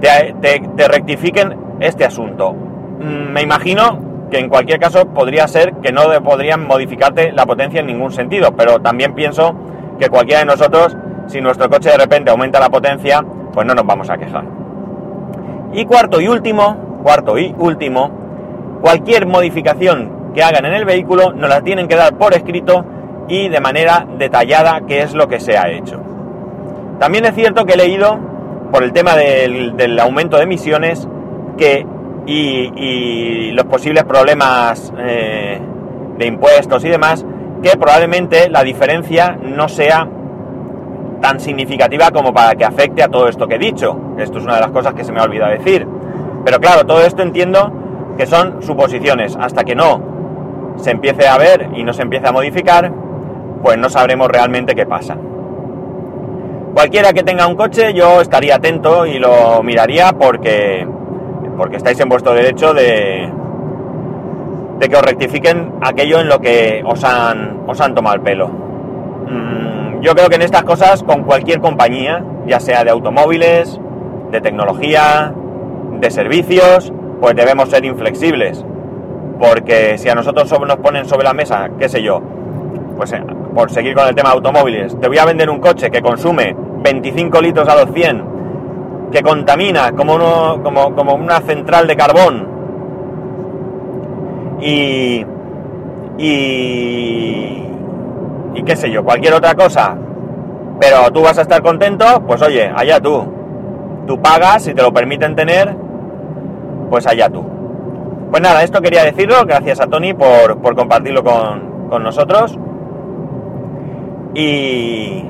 te, 0.00 0.88
rectifiquen 0.88 1.56
este 1.80 2.04
asunto. 2.04 2.54
Mm, 3.00 3.32
me 3.32 3.42
imagino 3.42 3.98
que 4.30 4.38
en 4.38 4.48
cualquier 4.48 4.80
caso 4.80 5.06
podría 5.06 5.46
ser 5.48 5.74
que 5.82 5.92
no 5.92 6.02
podrían 6.22 6.66
modificarte 6.66 7.32
la 7.32 7.46
potencia 7.46 7.80
en 7.80 7.86
ningún 7.86 8.12
sentido, 8.12 8.52
pero 8.56 8.80
también 8.80 9.14
pienso 9.14 9.54
que 9.98 10.08
cualquiera 10.08 10.40
de 10.40 10.46
nosotros, 10.46 10.96
si 11.26 11.40
nuestro 11.40 11.70
coche 11.70 11.90
de 11.90 11.96
repente 11.98 12.30
aumenta 12.30 12.60
la 12.60 12.68
potencia, 12.68 13.24
pues 13.52 13.66
no 13.66 13.74
nos 13.74 13.86
vamos 13.86 14.10
a 14.10 14.16
quejar. 14.16 14.44
Y 15.72 15.84
cuarto 15.84 16.20
y 16.20 16.28
último, 16.28 17.00
cuarto 17.02 17.38
y 17.38 17.54
último, 17.58 18.10
cualquier 18.80 19.26
modificación 19.26 20.32
que 20.34 20.42
hagan 20.42 20.66
en 20.66 20.74
el 20.74 20.84
vehículo 20.84 21.32
nos 21.32 21.48
la 21.48 21.62
tienen 21.62 21.88
que 21.88 21.96
dar 21.96 22.16
por 22.16 22.34
escrito 22.34 22.84
y 23.28 23.48
de 23.48 23.60
manera 23.60 24.06
detallada 24.18 24.82
qué 24.86 25.02
es 25.02 25.14
lo 25.14 25.28
que 25.28 25.40
se 25.40 25.56
ha 25.56 25.70
hecho. 25.70 26.00
También 26.98 27.24
es 27.24 27.34
cierto 27.34 27.64
que 27.64 27.74
he 27.74 27.76
leído 27.76 28.18
por 28.70 28.82
el 28.82 28.92
tema 28.92 29.16
del, 29.16 29.98
aumento 30.00 30.36
de 30.36 30.44
emisiones 30.44 31.08
que, 31.56 31.86
y, 32.26 33.52
los 33.52 33.64
posibles 33.66 34.04
problemas 34.04 34.92
eh, 34.98 35.60
de 36.18 36.26
impuestos 36.26 36.84
y 36.84 36.88
demás, 36.88 37.24
que 37.62 37.70
probablemente 37.76 38.50
la 38.50 38.62
diferencia 38.62 39.38
no 39.40 39.68
sea 39.68 40.08
tan 41.20 41.40
significativa 41.40 42.10
como 42.10 42.34
para 42.34 42.54
que 42.54 42.64
afecte 42.64 43.02
a 43.02 43.08
todo 43.08 43.28
esto 43.28 43.48
que 43.48 43.54
he 43.54 43.58
dicho. 43.58 43.98
Esto 44.18 44.38
es 44.38 44.44
una 44.44 44.56
de 44.56 44.60
las 44.60 44.70
cosas 44.70 44.94
que 44.94 45.04
se 45.04 45.12
me 45.12 45.20
ha 45.20 45.24
olvidado 45.24 45.52
decir. 45.52 45.86
Pero 46.44 46.60
claro, 46.60 46.84
todo 46.84 47.00
esto 47.00 47.22
entiendo 47.22 47.72
que 48.16 48.26
son 48.26 48.62
suposiciones. 48.62 49.36
Hasta 49.40 49.64
que 49.64 49.74
no 49.74 50.74
se 50.76 50.90
empiece 50.90 51.26
a 51.26 51.38
ver 51.38 51.70
y 51.74 51.84
no 51.84 51.92
se 51.92 52.02
empiece 52.02 52.26
a 52.26 52.32
modificar, 52.32 52.92
pues 53.62 53.78
no 53.78 53.88
sabremos 53.88 54.28
realmente 54.28 54.74
qué 54.74 54.86
pasa. 54.86 55.16
Cualquiera 56.74 57.12
que 57.12 57.22
tenga 57.22 57.46
un 57.46 57.56
coche, 57.56 57.94
yo 57.94 58.20
estaría 58.20 58.56
atento 58.56 59.06
y 59.06 59.18
lo 59.18 59.62
miraría 59.62 60.12
porque, 60.12 60.86
porque 61.56 61.76
estáis 61.76 61.98
en 62.00 62.08
vuestro 62.08 62.34
derecho 62.34 62.74
de, 62.74 63.30
de 64.78 64.88
que 64.88 64.96
os 64.96 65.02
rectifiquen 65.02 65.72
aquello 65.80 66.20
en 66.20 66.28
lo 66.28 66.40
que 66.40 66.82
os 66.84 67.02
han, 67.04 67.62
os 67.66 67.80
han 67.80 67.94
tomado 67.94 68.16
el 68.16 68.22
pelo. 68.22 68.48
Mm, 68.48 70.00
yo 70.00 70.14
creo 70.14 70.28
que 70.28 70.36
en 70.36 70.42
estas 70.42 70.64
cosas, 70.64 71.02
con 71.02 71.24
cualquier 71.24 71.60
compañía, 71.60 72.22
ya 72.46 72.60
sea 72.60 72.84
de 72.84 72.90
automóviles, 72.90 73.80
de 74.30 74.40
tecnología, 74.40 75.32
de 76.00 76.10
servicios, 76.10 76.92
pues 77.20 77.34
debemos 77.34 77.70
ser 77.70 77.84
inflexibles. 77.84 78.64
Porque 79.38 79.98
si 79.98 80.08
a 80.08 80.14
nosotros 80.14 80.50
nos 80.66 80.76
ponen 80.76 81.06
sobre 81.06 81.24
la 81.24 81.32
mesa, 81.32 81.70
qué 81.78 81.88
sé 81.88 82.02
yo, 82.02 82.20
pues 82.96 83.12
eh, 83.12 83.22
por 83.54 83.70
seguir 83.70 83.94
con 83.94 84.06
el 84.06 84.14
tema 84.14 84.30
de 84.30 84.36
automóviles, 84.36 84.98
te 85.00 85.08
voy 85.08 85.18
a 85.18 85.24
vender 85.24 85.50
un 85.50 85.60
coche 85.60 85.90
que 85.90 86.00
consume 86.00 86.54
25 86.82 87.40
litros 87.40 87.68
a 87.68 87.74
los 87.74 87.92
100, 87.92 88.35
que 89.10 89.22
contamina 89.22 89.92
como, 89.92 90.14
uno, 90.14 90.60
como, 90.62 90.94
como 90.94 91.14
una 91.14 91.40
central 91.40 91.86
de 91.86 91.96
carbón 91.96 92.48
y, 94.60 95.24
y, 96.18 97.62
y 98.54 98.62
qué 98.64 98.76
sé 98.76 98.90
yo, 98.90 99.04
cualquier 99.04 99.34
otra 99.34 99.54
cosa, 99.54 99.96
pero 100.80 101.10
tú 101.12 101.22
vas 101.22 101.38
a 101.38 101.42
estar 101.42 101.62
contento, 101.62 102.22
pues 102.26 102.42
oye, 102.42 102.70
allá 102.74 103.00
tú. 103.00 103.24
Tú 104.06 104.20
pagas, 104.20 104.62
si 104.62 104.74
te 104.74 104.82
lo 104.82 104.92
permiten 104.92 105.34
tener, 105.34 105.74
pues 106.90 107.06
allá 107.06 107.28
tú. 107.28 107.44
Pues 108.30 108.42
nada, 108.42 108.62
esto 108.62 108.80
quería 108.80 109.04
decirlo, 109.04 109.44
gracias 109.46 109.80
a 109.80 109.86
Tony 109.86 110.14
por, 110.14 110.58
por 110.60 110.76
compartirlo 110.76 111.24
con, 111.24 111.88
con 111.88 112.02
nosotros. 112.02 112.58
Y, 114.34 115.24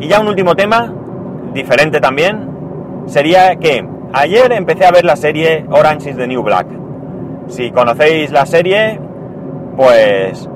y 0.00 0.08
ya 0.08 0.20
un 0.20 0.28
último 0.28 0.54
tema, 0.54 0.92
diferente 1.54 2.00
también, 2.00 2.51
sería 3.06 3.56
que 3.56 3.86
ayer 4.12 4.52
empecé 4.52 4.86
a 4.86 4.90
ver 4.90 5.04
la 5.04 5.16
serie 5.16 5.64
Orange 5.70 6.10
is 6.10 6.16
the 6.16 6.26
New 6.26 6.42
Black. 6.42 6.66
Si 7.48 7.70
conocéis 7.70 8.30
la 8.30 8.46
serie, 8.46 8.98
pues 9.76 10.48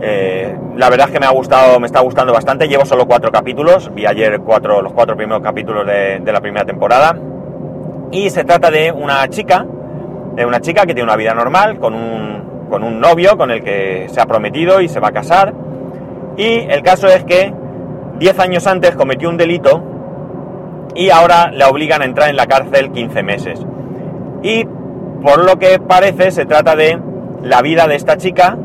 eh, 0.00 0.56
la 0.76 0.90
verdad 0.90 1.08
es 1.08 1.12
que 1.12 1.20
me 1.20 1.26
ha 1.26 1.30
gustado, 1.30 1.78
me 1.80 1.86
está 1.86 2.00
gustando 2.00 2.32
bastante. 2.32 2.68
Llevo 2.68 2.84
solo 2.84 3.06
cuatro 3.06 3.30
capítulos, 3.30 3.92
vi 3.94 4.06
ayer 4.06 4.38
los 4.38 4.92
cuatro 4.92 5.16
primeros 5.16 5.42
capítulos 5.42 5.86
de, 5.86 6.20
de 6.20 6.32
la 6.32 6.40
primera 6.40 6.64
temporada. 6.64 7.16
Y 8.12 8.30
se 8.30 8.44
trata 8.44 8.70
de 8.70 8.92
una 8.92 9.28
chica, 9.28 9.66
de 10.34 10.44
una 10.46 10.60
chica 10.60 10.82
que 10.82 10.94
tiene 10.94 11.04
una 11.04 11.16
vida 11.16 11.34
normal, 11.34 11.78
con 11.78 11.94
un, 11.94 12.68
con 12.70 12.82
un 12.82 13.00
novio 13.00 13.36
con 13.36 13.50
el 13.50 13.62
que 13.62 14.06
se 14.10 14.20
ha 14.20 14.26
prometido 14.26 14.80
y 14.80 14.88
se 14.88 15.00
va 15.00 15.08
a 15.08 15.12
casar 15.12 15.52
y 16.36 16.66
el 16.70 16.82
caso 16.82 17.06
es 17.08 17.24
que 17.24 17.52
10 18.18 18.38
años 18.38 18.66
antes 18.66 18.96
cometió 18.96 19.28
un 19.28 19.36
delito 19.36 19.82
y 20.94 21.10
ahora 21.10 21.50
le 21.50 21.64
obligan 21.64 22.02
a 22.02 22.04
entrar 22.04 22.30
en 22.30 22.36
la 22.36 22.46
cárcel 22.46 22.90
15 22.92 23.22
meses. 23.22 23.60
Y 24.42 24.64
por 25.22 25.44
lo 25.44 25.58
que 25.58 25.78
parece 25.78 26.30
se 26.30 26.46
trata 26.46 26.76
de 26.76 26.98
la 27.42 27.62
vida 27.62 27.86
de 27.86 27.96
esta 27.96 28.16
chica 28.16 28.56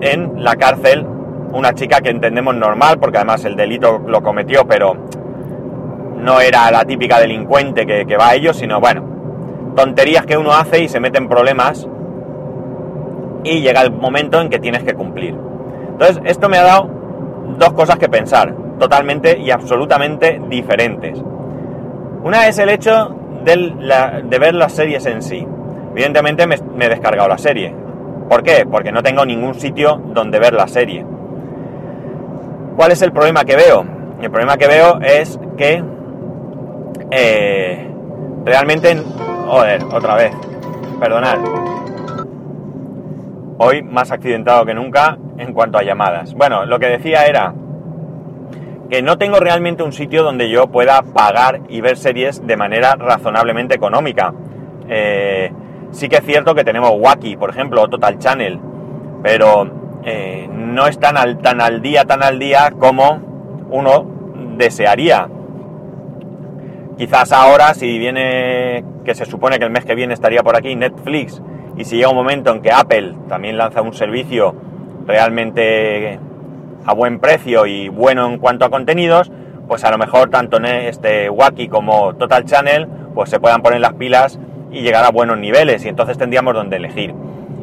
en 0.00 0.42
la 0.42 0.56
cárcel, 0.56 1.06
una 1.52 1.74
chica 1.74 2.00
que 2.00 2.10
entendemos 2.10 2.54
normal, 2.54 2.98
porque 2.98 3.18
además 3.18 3.44
el 3.44 3.56
delito 3.56 4.00
lo 4.06 4.22
cometió, 4.22 4.66
pero 4.66 4.96
no 6.16 6.40
era 6.40 6.70
la 6.70 6.84
típica 6.84 7.20
delincuente 7.20 7.86
que, 7.86 8.04
que 8.06 8.16
va 8.16 8.30
a 8.30 8.34
ellos, 8.34 8.56
sino 8.56 8.80
bueno, 8.80 9.04
tonterías 9.76 10.26
que 10.26 10.36
uno 10.36 10.52
hace 10.52 10.82
y 10.82 10.88
se 10.88 11.00
mete 11.00 11.18
en 11.18 11.28
problemas 11.28 11.86
y 13.44 13.60
llega 13.60 13.82
el 13.82 13.92
momento 13.92 14.40
en 14.40 14.48
que 14.48 14.58
tienes 14.58 14.82
que 14.82 14.94
cumplir. 14.94 15.36
Entonces, 15.92 16.20
esto 16.24 16.48
me 16.48 16.58
ha 16.58 16.62
dado 16.62 16.88
dos 17.58 17.72
cosas 17.72 17.98
que 17.98 18.08
pensar, 18.08 18.54
totalmente 18.78 19.38
y 19.38 19.50
absolutamente 19.50 20.40
diferentes. 20.48 21.22
Una 22.22 22.46
es 22.46 22.58
el 22.58 22.68
hecho 22.68 23.16
de, 23.44 24.38
ver 24.38 24.54
las 24.54 24.72
series 24.72 25.04
en 25.06 25.22
sí. 25.22 25.46
Evidentemente 25.90 26.46
me, 26.46 26.54
he 26.54 26.88
descargado 26.88 27.28
la 27.28 27.38
serie. 27.38 27.74
¿Por 28.28 28.42
qué? 28.42 28.64
Porque 28.64 28.92
no 28.92 29.02
tengo 29.02 29.24
ningún 29.26 29.54
sitio 29.54 30.00
donde 30.14 30.38
ver 30.38 30.54
la 30.54 30.68
serie. 30.68 31.04
¿Cuál 32.76 32.92
es 32.92 33.02
el 33.02 33.12
problema 33.12 33.44
que 33.44 33.56
veo? 33.56 33.84
El 34.20 34.30
problema 34.30 34.56
que 34.56 34.68
veo 34.68 35.00
es 35.00 35.38
que 35.56 35.82
eh, 37.10 37.90
realmente... 38.44 38.96
Joder, 39.46 39.82
otra 39.92 40.14
vez. 40.14 40.32
Perdonad. 41.00 41.38
Hoy 43.58 43.82
más 43.82 44.12
accidentado 44.12 44.64
que 44.64 44.74
nunca 44.74 45.18
en 45.38 45.52
cuanto 45.52 45.78
a 45.78 45.82
llamadas. 45.82 46.34
Bueno, 46.34 46.64
lo 46.64 46.78
que 46.78 46.86
decía 46.86 47.26
era 47.26 47.52
que 48.92 49.00
no 49.00 49.16
tengo 49.16 49.40
realmente 49.40 49.82
un 49.82 49.94
sitio 49.94 50.22
donde 50.22 50.50
yo 50.50 50.66
pueda 50.66 51.00
pagar 51.00 51.62
y 51.70 51.80
ver 51.80 51.96
series 51.96 52.46
de 52.46 52.58
manera 52.58 52.94
razonablemente 52.94 53.74
económica. 53.74 54.34
Eh, 54.86 55.50
sí 55.92 56.10
que 56.10 56.16
es 56.16 56.24
cierto 56.26 56.54
que 56.54 56.62
tenemos 56.62 56.90
Wacky, 56.98 57.38
por 57.38 57.48
ejemplo, 57.48 57.80
o 57.80 57.88
Total 57.88 58.18
Channel, 58.18 58.60
pero 59.22 59.66
eh, 60.04 60.46
no 60.52 60.86
están 60.88 61.16
al, 61.16 61.38
tan 61.38 61.62
al 61.62 61.80
día, 61.80 62.04
tan 62.04 62.22
al 62.22 62.38
día 62.38 62.70
como 62.78 63.18
uno 63.70 64.04
desearía. 64.58 65.26
Quizás 66.98 67.32
ahora, 67.32 67.72
si 67.72 67.98
viene, 67.98 68.84
que 69.06 69.14
se 69.14 69.24
supone 69.24 69.58
que 69.58 69.64
el 69.64 69.70
mes 69.70 69.86
que 69.86 69.94
viene 69.94 70.12
estaría 70.12 70.42
por 70.42 70.54
aquí, 70.54 70.76
Netflix, 70.76 71.40
y 71.78 71.86
si 71.86 71.96
llega 71.96 72.10
un 72.10 72.16
momento 72.16 72.52
en 72.52 72.60
que 72.60 72.70
Apple 72.70 73.14
también 73.26 73.56
lanza 73.56 73.80
un 73.80 73.94
servicio 73.94 74.54
realmente 75.06 76.20
a 76.84 76.94
buen 76.94 77.18
precio 77.18 77.66
y 77.66 77.88
bueno 77.88 78.26
en 78.26 78.38
cuanto 78.38 78.64
a 78.64 78.70
contenidos, 78.70 79.30
pues 79.68 79.84
a 79.84 79.90
lo 79.90 79.98
mejor 79.98 80.30
tanto 80.30 80.58
este 80.58 81.30
Wacky 81.30 81.68
como 81.68 82.14
Total 82.14 82.44
Channel 82.44 82.86
pues 83.14 83.30
se 83.30 83.40
puedan 83.40 83.62
poner 83.62 83.80
las 83.80 83.94
pilas 83.94 84.38
y 84.70 84.80
llegar 84.80 85.04
a 85.04 85.10
buenos 85.10 85.38
niveles 85.38 85.84
y 85.84 85.88
entonces 85.88 86.18
tendríamos 86.18 86.54
donde 86.54 86.76
elegir. 86.76 87.14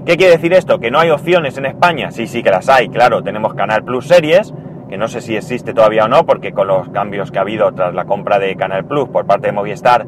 ¿Qué 0.06 0.16
quiere 0.16 0.34
decir 0.34 0.54
esto? 0.54 0.80
¿Que 0.80 0.92
no 0.92 1.00
hay 1.00 1.10
opciones 1.10 1.58
en 1.58 1.66
España? 1.66 2.12
Sí, 2.12 2.28
sí 2.28 2.42
que 2.42 2.52
las 2.52 2.70
hay, 2.70 2.90
claro, 2.90 3.22
tenemos 3.24 3.54
Canal 3.54 3.84
Plus 3.84 4.08
Series, 4.08 4.54
que 4.90 4.98
no 4.98 5.08
sé 5.08 5.22
si 5.22 5.36
existe 5.36 5.74
todavía 5.74 6.06
o 6.06 6.08
no, 6.08 6.26
porque 6.26 6.52
con 6.52 6.68
los 6.68 6.90
cambios 6.90 7.32
que 7.32 7.40
ha 7.40 7.42
habido 7.42 7.72
tras 7.74 7.94
la 7.94 8.06
compra 8.06 8.40
de 8.40 8.56
Canal 8.56 8.86
Plus 8.86 9.10
por 9.10 9.26
parte 9.26 9.48
de 9.48 9.54
Movistar, 9.54 10.06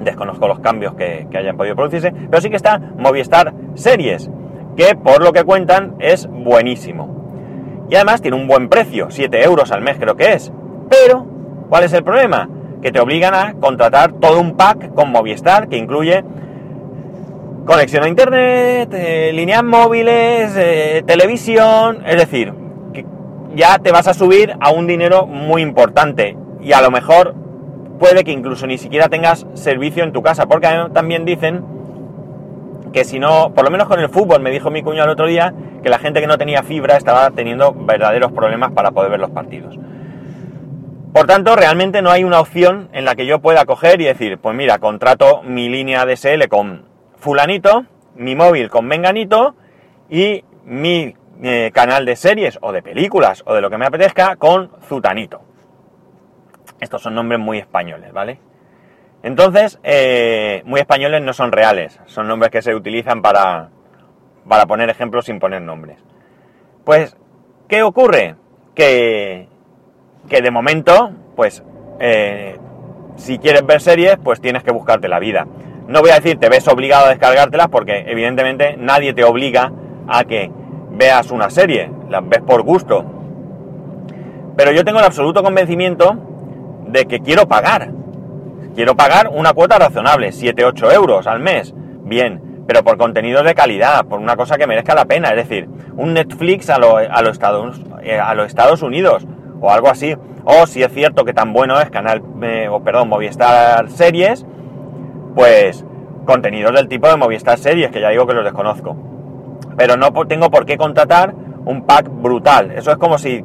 desconozco 0.00 0.48
los 0.48 0.60
cambios 0.60 0.94
que, 0.94 1.26
que 1.30 1.38
hayan 1.38 1.56
podido 1.56 1.76
producirse, 1.76 2.12
pero 2.12 2.42
sí 2.42 2.50
que 2.50 2.56
está 2.56 2.78
Movistar 2.98 3.54
Series, 3.74 4.30
que 4.76 4.94
por 4.96 5.22
lo 5.22 5.32
que 5.32 5.44
cuentan 5.44 5.94
es 6.00 6.26
buenísimo. 6.26 7.21
Y 7.92 7.94
además 7.94 8.22
tiene 8.22 8.38
un 8.38 8.48
buen 8.48 8.70
precio, 8.70 9.08
7 9.10 9.44
euros 9.44 9.70
al 9.70 9.82
mes 9.82 9.98
creo 9.98 10.16
que 10.16 10.32
es. 10.32 10.50
Pero, 10.88 11.26
¿cuál 11.68 11.84
es 11.84 11.92
el 11.92 12.02
problema? 12.02 12.48
Que 12.80 12.90
te 12.90 12.98
obligan 12.98 13.34
a 13.34 13.52
contratar 13.60 14.14
todo 14.14 14.40
un 14.40 14.56
pack 14.56 14.94
con 14.94 15.12
Movistar 15.12 15.68
que 15.68 15.76
incluye 15.76 16.24
conexión 17.66 18.04
a 18.04 18.08
internet, 18.08 18.94
eh, 18.94 19.32
líneas 19.34 19.62
móviles, 19.62 20.54
eh, 20.56 21.02
televisión, 21.06 22.02
es 22.06 22.16
decir, 22.16 22.54
que 22.94 23.04
ya 23.56 23.78
te 23.78 23.92
vas 23.92 24.08
a 24.08 24.14
subir 24.14 24.54
a 24.58 24.70
un 24.70 24.86
dinero 24.86 25.26
muy 25.26 25.60
importante 25.60 26.34
y 26.62 26.72
a 26.72 26.80
lo 26.80 26.90
mejor 26.90 27.34
puede 27.98 28.24
que 28.24 28.32
incluso 28.32 28.66
ni 28.66 28.78
siquiera 28.78 29.10
tengas 29.10 29.46
servicio 29.52 30.02
en 30.02 30.14
tu 30.14 30.22
casa, 30.22 30.46
porque 30.46 30.66
también 30.94 31.26
dicen 31.26 31.62
que 32.92 33.04
si 33.04 33.18
no, 33.18 33.52
por 33.54 33.64
lo 33.64 33.70
menos 33.70 33.88
con 33.88 34.00
el 34.00 34.08
fútbol, 34.08 34.40
me 34.42 34.50
dijo 34.50 34.70
mi 34.70 34.82
cuñado 34.82 35.06
el 35.06 35.12
otro 35.12 35.26
día, 35.26 35.52
que 35.82 35.88
la 35.88 35.98
gente 35.98 36.20
que 36.20 36.26
no 36.26 36.38
tenía 36.38 36.62
fibra 36.62 36.96
estaba 36.96 37.30
teniendo 37.30 37.72
verdaderos 37.72 38.32
problemas 38.32 38.72
para 38.72 38.90
poder 38.90 39.10
ver 39.10 39.20
los 39.20 39.30
partidos. 39.30 39.78
Por 41.12 41.26
tanto, 41.26 41.56
realmente 41.56 42.00
no 42.00 42.10
hay 42.10 42.24
una 42.24 42.40
opción 42.40 42.88
en 42.92 43.04
la 43.04 43.14
que 43.14 43.26
yo 43.26 43.40
pueda 43.40 43.66
coger 43.66 44.00
y 44.00 44.04
decir, 44.04 44.38
pues 44.38 44.56
mira, 44.56 44.78
contrato 44.78 45.42
mi 45.42 45.68
línea 45.68 46.06
DSL 46.06 46.48
con 46.48 46.86
fulanito, 47.16 47.84
mi 48.14 48.34
móvil 48.34 48.70
con 48.70 48.86
menganito 48.86 49.54
y 50.08 50.44
mi 50.64 51.14
eh, 51.42 51.70
canal 51.74 52.06
de 52.06 52.16
series 52.16 52.58
o 52.62 52.72
de 52.72 52.82
películas 52.82 53.42
o 53.46 53.54
de 53.54 53.60
lo 53.60 53.68
que 53.68 53.78
me 53.78 53.86
apetezca 53.86 54.36
con 54.36 54.70
zutanito. 54.88 55.42
Estos 56.80 57.02
son 57.02 57.14
nombres 57.14 57.40
muy 57.40 57.58
españoles, 57.58 58.12
¿vale? 58.12 58.38
Entonces, 59.22 59.78
eh, 59.84 60.62
muy 60.64 60.80
españoles 60.80 61.22
no 61.22 61.32
son 61.32 61.52
reales, 61.52 62.00
son 62.06 62.26
nombres 62.26 62.50
que 62.50 62.62
se 62.62 62.74
utilizan 62.74 63.22
para, 63.22 63.70
para 64.48 64.66
poner 64.66 64.90
ejemplos 64.90 65.26
sin 65.26 65.38
poner 65.38 65.62
nombres. 65.62 65.98
Pues, 66.84 67.16
¿qué 67.68 67.82
ocurre? 67.82 68.34
Que, 68.74 69.48
que 70.28 70.42
de 70.42 70.50
momento, 70.50 71.12
pues, 71.36 71.62
eh, 72.00 72.58
si 73.16 73.38
quieres 73.38 73.64
ver 73.64 73.80
series, 73.80 74.16
pues 74.22 74.40
tienes 74.40 74.64
que 74.64 74.72
buscarte 74.72 75.08
la 75.08 75.20
vida. 75.20 75.46
No 75.86 76.00
voy 76.00 76.10
a 76.10 76.14
decir 76.14 76.38
te 76.38 76.48
ves 76.48 76.66
obligado 76.68 77.06
a 77.06 77.10
descargártelas 77.10 77.68
porque 77.68 78.04
evidentemente 78.06 78.76
nadie 78.76 79.14
te 79.14 79.24
obliga 79.24 79.72
a 80.08 80.24
que 80.24 80.50
veas 80.90 81.30
una 81.30 81.50
serie, 81.50 81.90
las 82.08 82.26
ves 82.28 82.40
por 82.40 82.62
gusto. 82.62 83.04
Pero 84.56 84.72
yo 84.72 84.84
tengo 84.84 84.98
el 84.98 85.04
absoluto 85.04 85.42
convencimiento 85.42 86.16
de 86.88 87.06
que 87.06 87.20
quiero 87.20 87.46
pagar. 87.46 87.90
Quiero 88.74 88.96
pagar 88.96 89.28
una 89.28 89.52
cuota 89.52 89.78
razonable, 89.78 90.30
7-8 90.30 90.94
euros 90.94 91.26
al 91.26 91.40
mes. 91.40 91.74
Bien, 92.04 92.64
pero 92.66 92.82
por 92.82 92.96
contenido 92.96 93.42
de 93.42 93.54
calidad, 93.54 94.06
por 94.06 94.18
una 94.18 94.36
cosa 94.36 94.56
que 94.56 94.66
merezca 94.66 94.94
la 94.94 95.04
pena. 95.04 95.30
Es 95.30 95.36
decir, 95.36 95.68
un 95.96 96.14
Netflix 96.14 96.70
a 96.70 96.78
los 96.78 97.32
Estados, 97.32 97.80
eh, 98.02 98.18
a 98.18 98.32
Estados 98.44 98.82
Unidos 98.82 99.26
o 99.60 99.70
algo 99.70 99.88
así. 99.88 100.16
O 100.44 100.66
si 100.66 100.82
es 100.82 100.92
cierto 100.92 101.24
que 101.24 101.34
tan 101.34 101.52
bueno 101.52 101.80
es 101.80 101.90
Canal, 101.90 102.22
eh, 102.42 102.68
o 102.70 102.82
perdón, 102.82 103.08
Movistar 103.08 103.88
Series, 103.90 104.46
pues 105.34 105.84
contenidos 106.26 106.74
del 106.74 106.88
tipo 106.88 107.08
de 107.08 107.16
Movistar 107.16 107.58
Series, 107.58 107.90
que 107.90 108.00
ya 108.00 108.10
digo 108.10 108.26
que 108.26 108.34
los 108.34 108.44
desconozco. 108.44 108.96
Pero 109.76 109.96
no 109.96 110.12
tengo 110.26 110.50
por 110.50 110.66
qué 110.66 110.76
contratar 110.76 111.34
un 111.64 111.84
pack 111.84 112.08
brutal. 112.08 112.72
Eso 112.72 112.90
es 112.90 112.96
como 112.96 113.18
si, 113.18 113.44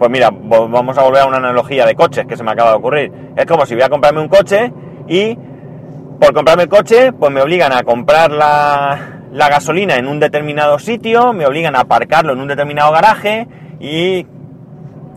pues 0.00 0.10
mira, 0.10 0.30
vamos 0.32 0.96
a 0.96 1.02
volver 1.02 1.20
a 1.20 1.26
una 1.26 1.36
analogía 1.36 1.84
de 1.84 1.94
coches 1.94 2.24
que 2.24 2.34
se 2.34 2.42
me 2.42 2.52
acaba 2.52 2.70
de 2.70 2.76
ocurrir. 2.76 3.12
Es 3.36 3.44
como 3.44 3.66
si 3.66 3.74
voy 3.74 3.82
a 3.82 3.90
comprarme 3.90 4.22
un 4.22 4.28
coche 4.28 4.72
y 5.06 5.36
por 6.18 6.32
comprarme 6.32 6.62
el 6.62 6.68
coche, 6.70 7.12
pues 7.12 7.30
me 7.30 7.42
obligan 7.42 7.70
a 7.74 7.82
comprar 7.82 8.30
la, 8.30 8.98
gasolina 9.30 9.96
en 9.96 10.08
un 10.08 10.18
determinado 10.18 10.78
sitio, 10.78 11.34
me 11.34 11.44
obligan 11.44 11.76
a 11.76 11.80
aparcarlo 11.80 12.32
en 12.32 12.40
un 12.40 12.48
determinado 12.48 12.92
garaje 12.92 13.46
y 13.78 14.26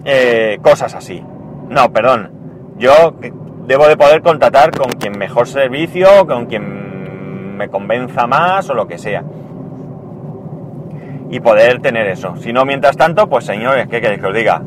eh, 0.03 0.59
cosas 0.61 0.93
así. 0.95 1.23
No, 1.69 1.93
perdón. 1.93 2.31
Yo 2.77 3.15
debo 3.65 3.87
de 3.87 3.95
poder 3.95 4.21
contratar 4.21 4.71
con 4.71 4.91
quien 4.91 5.17
mejor 5.17 5.47
servicio, 5.47 6.27
con 6.27 6.47
quien 6.47 7.55
me 7.55 7.69
convenza 7.69 8.27
más 8.27 8.69
o 8.69 8.73
lo 8.73 8.85
que 8.85 8.97
sea. 8.97 9.23
Y 11.29 11.39
poder 11.39 11.79
tener 11.79 12.07
eso. 12.07 12.35
Si 12.35 12.51
no, 12.51 12.65
mientras 12.65 12.97
tanto, 12.97 13.29
pues 13.29 13.45
señores, 13.45 13.87
¿qué 13.87 14.01
queréis 14.01 14.19
que 14.19 14.27
os 14.27 14.35
diga? 14.35 14.61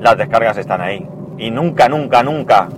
Las 0.00 0.16
descargas 0.16 0.56
están 0.56 0.80
ahí. 0.80 1.06
Y 1.38 1.50
nunca, 1.50 1.88
nunca, 1.88 2.22
nunca 2.22 2.68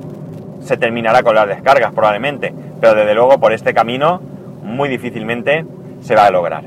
se 0.61 0.77
terminará 0.77 1.23
con 1.23 1.35
las 1.35 1.49
descargas 1.49 1.93
probablemente. 1.93 2.53
Pero 2.81 2.95
desde 2.95 3.15
luego 3.15 3.39
por 3.39 3.53
este 3.53 3.73
camino 3.73 4.21
muy 4.63 4.89
difícilmente 4.89 5.65
se 6.01 6.15
va 6.15 6.27
a 6.27 6.31
lograr. 6.31 6.65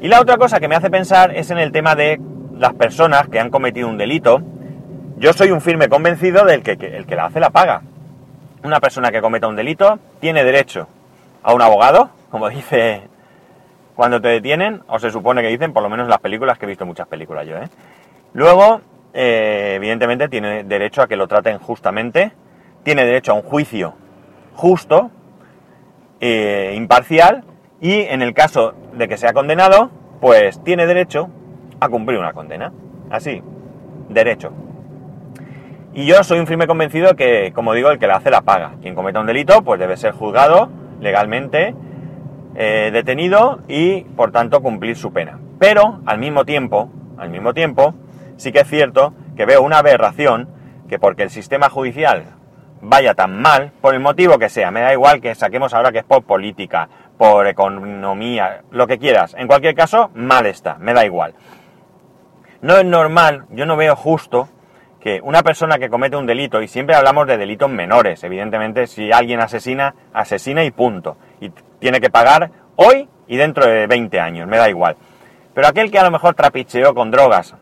Y 0.00 0.08
la 0.08 0.20
otra 0.20 0.36
cosa 0.36 0.60
que 0.60 0.68
me 0.68 0.76
hace 0.76 0.90
pensar 0.90 1.34
es 1.36 1.50
en 1.50 1.58
el 1.58 1.72
tema 1.72 1.94
de 1.94 2.20
las 2.58 2.74
personas 2.74 3.28
que 3.28 3.40
han 3.40 3.50
cometido 3.50 3.88
un 3.88 3.98
delito. 3.98 4.42
Yo 5.16 5.32
soy 5.32 5.50
un 5.50 5.60
firme 5.60 5.88
convencido 5.88 6.44
del 6.44 6.62
que, 6.62 6.72
el 6.72 7.06
que 7.06 7.16
la 7.16 7.26
hace 7.26 7.40
la 7.40 7.50
paga. 7.50 7.82
Una 8.62 8.80
persona 8.80 9.10
que 9.10 9.20
cometa 9.20 9.48
un 9.48 9.56
delito 9.56 9.98
tiene 10.20 10.44
derecho 10.44 10.88
a 11.42 11.52
un 11.52 11.62
abogado, 11.62 12.10
como 12.30 12.48
dice 12.50 13.08
cuando 13.94 14.20
te 14.20 14.28
detienen, 14.28 14.82
o 14.88 14.98
se 14.98 15.10
supone 15.10 15.40
que 15.40 15.48
dicen, 15.48 15.72
por 15.72 15.82
lo 15.82 15.88
menos 15.88 16.04
en 16.04 16.10
las 16.10 16.18
películas, 16.18 16.58
que 16.58 16.66
he 16.66 16.68
visto 16.68 16.84
muchas 16.84 17.06
películas 17.06 17.46
yo. 17.46 17.56
¿eh? 17.56 17.68
Luego, 18.32 18.80
eh, 19.14 19.74
evidentemente, 19.76 20.28
tiene 20.28 20.64
derecho 20.64 21.02
a 21.02 21.08
que 21.08 21.16
lo 21.16 21.28
traten 21.28 21.58
justamente, 21.58 22.32
tiene 22.82 23.04
derecho 23.04 23.32
a 23.32 23.36
un 23.36 23.42
juicio 23.42 23.94
justo, 24.54 25.10
eh, 26.20 26.74
imparcial, 26.76 27.44
y 27.80 28.00
en 28.00 28.22
el 28.22 28.34
caso 28.34 28.74
de 28.92 29.08
que 29.08 29.16
sea 29.16 29.32
condenado, 29.32 29.90
pues 30.20 30.62
tiene 30.64 30.86
derecho 30.86 31.28
a 31.80 31.88
cumplir 31.88 32.18
una 32.18 32.32
condena. 32.32 32.72
Así, 33.10 33.42
derecho. 34.08 34.52
Y 35.92 36.06
yo 36.06 36.24
soy 36.24 36.40
un 36.40 36.46
firme 36.46 36.66
convencido 36.66 37.14
que, 37.14 37.52
como 37.54 37.72
digo, 37.72 37.90
el 37.90 37.98
que 38.00 38.08
la 38.08 38.16
hace 38.16 38.30
la 38.30 38.40
paga. 38.40 38.72
Quien 38.82 38.96
cometa 38.96 39.20
un 39.20 39.26
delito, 39.26 39.62
pues 39.62 39.78
debe 39.78 39.96
ser 39.96 40.12
juzgado 40.12 40.68
legalmente, 41.00 41.74
eh, 42.56 42.90
detenido 42.92 43.60
y, 43.68 44.00
por 44.00 44.32
tanto, 44.32 44.60
cumplir 44.60 44.96
su 44.96 45.12
pena. 45.12 45.38
Pero, 45.60 46.00
al 46.04 46.18
mismo 46.18 46.44
tiempo, 46.44 46.90
al 47.16 47.30
mismo 47.30 47.54
tiempo, 47.54 47.94
sí 48.36 48.52
que 48.52 48.60
es 48.60 48.68
cierto 48.68 49.14
que 49.36 49.46
veo 49.46 49.62
una 49.62 49.78
aberración 49.78 50.48
que 50.88 50.98
porque 50.98 51.22
el 51.22 51.30
sistema 51.30 51.70
judicial 51.70 52.24
vaya 52.80 53.14
tan 53.14 53.40
mal, 53.40 53.72
por 53.80 53.94
el 53.94 54.00
motivo 54.00 54.38
que 54.38 54.48
sea, 54.48 54.70
me 54.70 54.80
da 54.80 54.92
igual 54.92 55.20
que 55.20 55.34
saquemos 55.34 55.72
ahora 55.72 55.90
que 55.90 55.98
es 55.98 56.04
por 56.04 56.24
política, 56.24 56.88
por 57.16 57.46
economía, 57.46 58.62
lo 58.70 58.86
que 58.86 58.98
quieras, 58.98 59.34
en 59.38 59.46
cualquier 59.46 59.74
caso, 59.74 60.10
mal 60.14 60.46
está, 60.46 60.76
me 60.78 60.92
da 60.92 61.04
igual. 61.04 61.34
No 62.60 62.76
es 62.76 62.84
normal, 62.84 63.46
yo 63.50 63.66
no 63.66 63.76
veo 63.76 63.96
justo 63.96 64.48
que 65.00 65.20
una 65.22 65.42
persona 65.42 65.78
que 65.78 65.90
comete 65.90 66.16
un 66.16 66.26
delito, 66.26 66.62
y 66.62 66.68
siempre 66.68 66.94
hablamos 66.94 67.26
de 67.26 67.36
delitos 67.36 67.70
menores, 67.70 68.24
evidentemente 68.24 68.86
si 68.86 69.12
alguien 69.12 69.40
asesina, 69.40 69.94
asesina 70.12 70.64
y 70.64 70.70
punto, 70.70 71.16
y 71.40 71.50
tiene 71.78 72.00
que 72.00 72.10
pagar 72.10 72.50
hoy 72.76 73.08
y 73.26 73.36
dentro 73.36 73.66
de 73.66 73.86
20 73.86 74.20
años, 74.20 74.48
me 74.48 74.56
da 74.56 74.68
igual. 74.68 74.96
Pero 75.54 75.68
aquel 75.68 75.90
que 75.90 75.98
a 75.98 76.04
lo 76.04 76.10
mejor 76.10 76.34
trapicheó 76.34 76.94
con 76.94 77.10
drogas, 77.10 77.54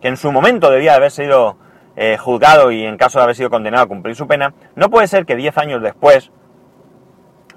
que 0.00 0.08
en 0.08 0.16
su 0.16 0.32
momento 0.32 0.70
debía 0.70 0.94
haber 0.94 1.10
sido 1.10 1.56
eh, 1.96 2.16
juzgado 2.18 2.70
y 2.70 2.84
en 2.84 2.96
caso 2.96 3.18
de 3.18 3.24
haber 3.24 3.36
sido 3.36 3.50
condenado 3.50 3.84
a 3.84 3.88
cumplir 3.88 4.16
su 4.16 4.26
pena, 4.26 4.54
no 4.74 4.90
puede 4.90 5.06
ser 5.06 5.26
que 5.26 5.36
10 5.36 5.58
años 5.58 5.82
después, 5.82 6.30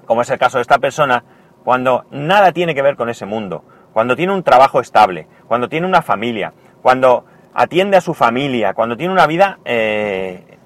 como 0.06 0.22
es 0.22 0.30
el 0.30 0.38
caso 0.38 0.58
de 0.58 0.62
esta 0.62 0.78
persona, 0.78 1.24
cuando 1.64 2.04
nada 2.10 2.52
tiene 2.52 2.74
que 2.74 2.82
ver 2.82 2.96
con 2.96 3.08
ese 3.08 3.26
mundo, 3.26 3.64
cuando 3.92 4.16
tiene 4.16 4.32
un 4.32 4.42
trabajo 4.42 4.80
estable, 4.80 5.26
cuando 5.48 5.68
tiene 5.68 5.86
una 5.86 6.02
familia, 6.02 6.52
cuando 6.82 7.24
atiende 7.54 7.96
a 7.96 8.00
su 8.00 8.12
familia, 8.12 8.74
cuando 8.74 8.96
tiene 8.96 9.12
una 9.12 9.26
vida, 9.26 9.58
eh, 9.64 10.58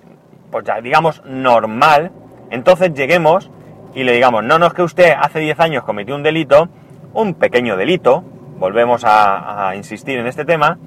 pues 0.51 0.65
ya 0.65 0.81
digamos, 0.81 1.23
normal, 1.25 2.11
entonces 2.51 2.95
lleguemos 2.95 3.51
y 3.95 4.05
le 4.05 4.13
digamos, 4.13 4.43
no, 4.43 4.59
no 4.59 4.67
es 4.67 4.73
que 4.73 4.83
usted 4.83 5.13
hace 5.19 5.39
10 5.41 5.61
años 5.61 5.85
cometió 5.85 6.15
un 6.15 6.23
delito, 6.23 6.69
un 7.13 7.35
pequeño 7.35 7.77
delito, 7.77 8.25
volvemos 8.59 9.03
a, 9.05 9.73
insistir 9.77 10.19
en 10.19 10.27
este 10.27 10.45
tema, 10.45 10.79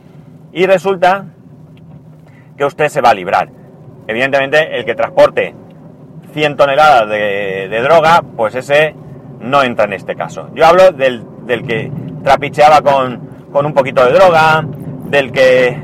y 0.54 0.66
resulta 0.66 1.26
que 2.58 2.66
usted 2.66 2.90
se 2.90 3.02
va 3.02 3.12
a 3.12 3.14
librar. 3.14 3.50
Evidentemente, 4.08 4.78
el 4.78 4.86
que 4.86 4.96
transporte 4.96 5.56
100 6.34 6.58
toneladas 6.58 7.10
de, 7.10 7.82
droga, 7.82 8.22
pues 8.36 8.56
ese 8.56 8.96
no 9.40 9.64
entra 9.64 9.86
en 9.86 9.94
este 9.94 10.16
caso. 10.16 10.50
Yo 10.54 10.66
hablo 10.66 10.92
del, 10.92 11.26
del 11.46 11.66
que 11.66 11.92
trapicheaba 12.24 12.82
con, 12.82 13.48
con 13.52 13.66
un 13.66 13.74
poquito 13.74 14.06
de 14.06 14.14
droga, 14.14 14.64
del 15.06 15.32
que 15.32 15.82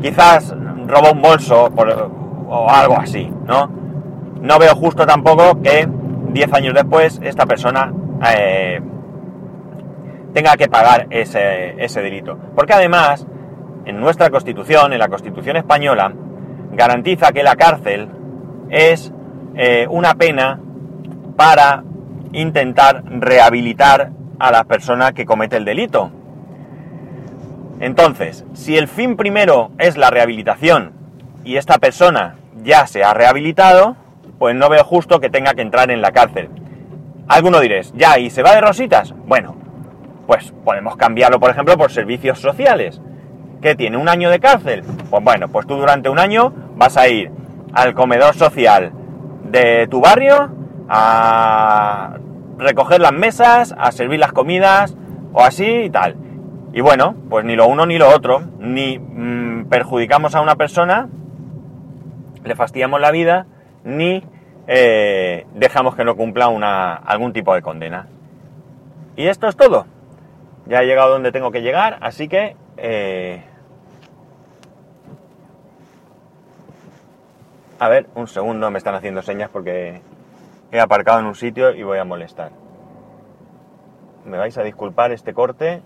quizás 0.00 0.54
robó 0.86 1.12
un 1.12 1.22
bolso 1.22 1.64
o 1.66 2.70
algo 2.70 2.96
así, 2.96 3.30
¿no? 3.46 3.70
No 4.40 4.58
veo 4.58 4.74
justo 4.74 5.04
tampoco 5.04 5.60
que 5.62 5.88
10 6.32 6.52
años 6.52 6.74
después 6.74 7.20
esta 7.22 7.46
persona 7.46 7.92
eh, 8.36 8.80
tenga 10.32 10.56
que 10.56 10.68
pagar 10.68 11.06
ese, 11.10 11.82
ese 11.82 12.00
delito. 12.02 12.38
Porque 12.54 12.72
además, 12.72 13.26
en 13.88 13.98
nuestra 13.98 14.28
Constitución, 14.28 14.92
en 14.92 14.98
la 14.98 15.08
Constitución 15.08 15.56
española, 15.56 16.12
garantiza 16.72 17.32
que 17.32 17.42
la 17.42 17.56
cárcel 17.56 18.08
es 18.68 19.10
eh, 19.56 19.86
una 19.88 20.14
pena 20.14 20.60
para 21.36 21.82
intentar 22.32 23.02
rehabilitar 23.06 24.10
a 24.38 24.52
la 24.52 24.64
persona 24.64 25.12
que 25.12 25.24
comete 25.24 25.56
el 25.56 25.64
delito. 25.64 26.10
Entonces, 27.80 28.44
si 28.52 28.76
el 28.76 28.88
fin 28.88 29.16
primero 29.16 29.70
es 29.78 29.96
la 29.96 30.10
rehabilitación 30.10 30.92
y 31.42 31.56
esta 31.56 31.78
persona 31.78 32.36
ya 32.62 32.86
se 32.86 33.02
ha 33.04 33.14
rehabilitado, 33.14 33.96
pues 34.38 34.54
no 34.54 34.68
veo 34.68 34.84
justo 34.84 35.18
que 35.18 35.30
tenga 35.30 35.54
que 35.54 35.62
entrar 35.62 35.90
en 35.90 36.02
la 36.02 36.12
cárcel. 36.12 36.50
Alguno 37.26 37.60
diréis, 37.60 37.92
ya, 37.96 38.18
¿y 38.18 38.28
se 38.28 38.42
va 38.42 38.54
de 38.54 38.60
rositas? 38.60 39.14
Bueno, 39.26 39.56
pues 40.26 40.52
podemos 40.62 40.96
cambiarlo, 40.96 41.40
por 41.40 41.50
ejemplo, 41.50 41.78
por 41.78 41.90
servicios 41.90 42.38
sociales. 42.38 43.00
¿Qué 43.60 43.74
tiene? 43.74 43.96
¿Un 43.96 44.08
año 44.08 44.30
de 44.30 44.38
cárcel? 44.38 44.84
Pues 45.10 45.24
bueno, 45.24 45.48
pues 45.48 45.66
tú 45.66 45.76
durante 45.76 46.08
un 46.08 46.20
año 46.20 46.52
vas 46.76 46.96
a 46.96 47.08
ir 47.08 47.32
al 47.72 47.92
comedor 47.92 48.34
social 48.34 48.92
de 49.44 49.88
tu 49.88 50.00
barrio 50.00 50.50
a 50.88 52.18
recoger 52.56 53.00
las 53.00 53.12
mesas, 53.12 53.74
a 53.76 53.90
servir 53.90 54.20
las 54.20 54.32
comidas 54.32 54.96
o 55.32 55.42
así 55.42 55.66
y 55.66 55.90
tal. 55.90 56.14
Y 56.72 56.80
bueno, 56.82 57.16
pues 57.28 57.44
ni 57.44 57.56
lo 57.56 57.66
uno 57.66 57.84
ni 57.84 57.98
lo 57.98 58.08
otro, 58.08 58.42
ni 58.60 58.98
mm, 58.98 59.66
perjudicamos 59.68 60.36
a 60.36 60.40
una 60.40 60.54
persona, 60.54 61.08
le 62.44 62.54
fastidiamos 62.54 63.00
la 63.00 63.10
vida, 63.10 63.46
ni 63.82 64.22
eh, 64.68 65.46
dejamos 65.54 65.96
que 65.96 66.04
no 66.04 66.14
cumpla 66.14 66.46
una, 66.46 66.94
algún 66.94 67.32
tipo 67.32 67.54
de 67.54 67.62
condena. 67.62 68.06
Y 69.16 69.26
esto 69.26 69.48
es 69.48 69.56
todo. 69.56 69.86
Ya 70.66 70.82
he 70.82 70.86
llegado 70.86 71.10
donde 71.10 71.32
tengo 71.32 71.50
que 71.50 71.62
llegar, 71.62 71.98
así 72.02 72.28
que... 72.28 72.54
Eh, 72.76 73.42
a 77.78 77.88
ver, 77.88 78.08
un 78.14 78.26
segundo, 78.26 78.70
me 78.70 78.78
están 78.78 78.94
haciendo 78.94 79.22
señas 79.22 79.50
porque 79.50 80.00
he 80.72 80.80
aparcado 80.80 81.20
en 81.20 81.26
un 81.26 81.34
sitio 81.34 81.74
y 81.74 81.82
voy 81.82 81.98
a 81.98 82.04
molestar. 82.04 82.50
Me 84.24 84.36
vais 84.36 84.56
a 84.58 84.62
disculpar 84.62 85.12
este 85.12 85.32
corte, 85.32 85.80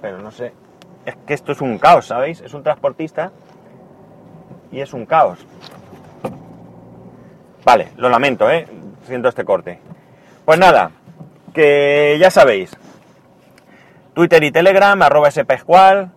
pero 0.00 0.18
no 0.18 0.30
sé. 0.30 0.52
Es 1.04 1.16
que 1.26 1.34
esto 1.34 1.52
es 1.52 1.60
un 1.60 1.78
caos, 1.78 2.06
¿sabéis? 2.06 2.40
Es 2.40 2.54
un 2.54 2.62
transportista 2.62 3.32
y 4.70 4.80
es 4.80 4.92
un 4.92 5.04
caos. 5.04 5.44
Vale, 7.64 7.88
lo 7.96 8.08
lamento, 8.08 8.50
¿eh? 8.50 8.66
Siento 9.06 9.28
este 9.28 9.44
corte. 9.44 9.78
Pues 10.44 10.58
nada, 10.58 10.90
que 11.52 12.16
ya 12.20 12.30
sabéis. 12.30 12.76
Twitter 14.14 14.42
y 14.44 14.50
Telegram, 14.50 15.00
arroba 15.00 15.30
spescual, 15.30 16.12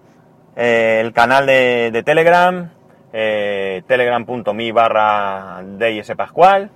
eh, 0.56 1.02
el 1.02 1.14
canal 1.14 1.46
de, 1.46 2.02
Telegram, 2.06 2.72
eh, 3.18 3.82
telegram.me 3.88 4.72
barra 4.74 5.64
Pascual, 6.18 6.70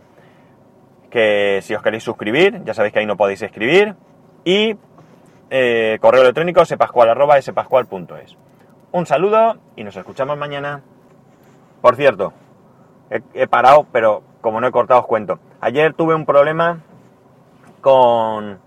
que 1.10 1.60
si 1.62 1.75
os 1.75 1.84
queréis 1.84 2.04
suscribir, 2.04 2.63
ya 2.63 2.73
sabéis 2.73 2.93
que 2.93 2.99
ahí 2.99 3.06
no 3.06 3.17
podéis 3.17 3.41
escribir, 3.41 3.95
y 4.45 4.78
eh, 5.49 5.97
correo 5.99 6.21
electrónico 6.21 6.63
spascual 6.63 7.10
arroba. 7.10 7.36
Un 8.93 9.06
saludo 9.06 9.58
y 9.75 9.84
nos 9.84 9.97
escuchamos 9.97 10.38
mañana. 10.38 10.82
Por 11.82 11.97
cierto, 11.97 12.32
he, 13.10 13.47
parado, 13.47 13.86
pero 13.91 14.23
como 14.39 14.62
no 14.62 14.67
he 14.67 14.71
cortado 14.71 15.02
os 15.02 15.08
cuento. 15.08 15.39
Ayer 15.60 15.93
tuve 15.93 16.15
un 16.15 16.25
problema 16.25 16.80
con, 17.82 18.60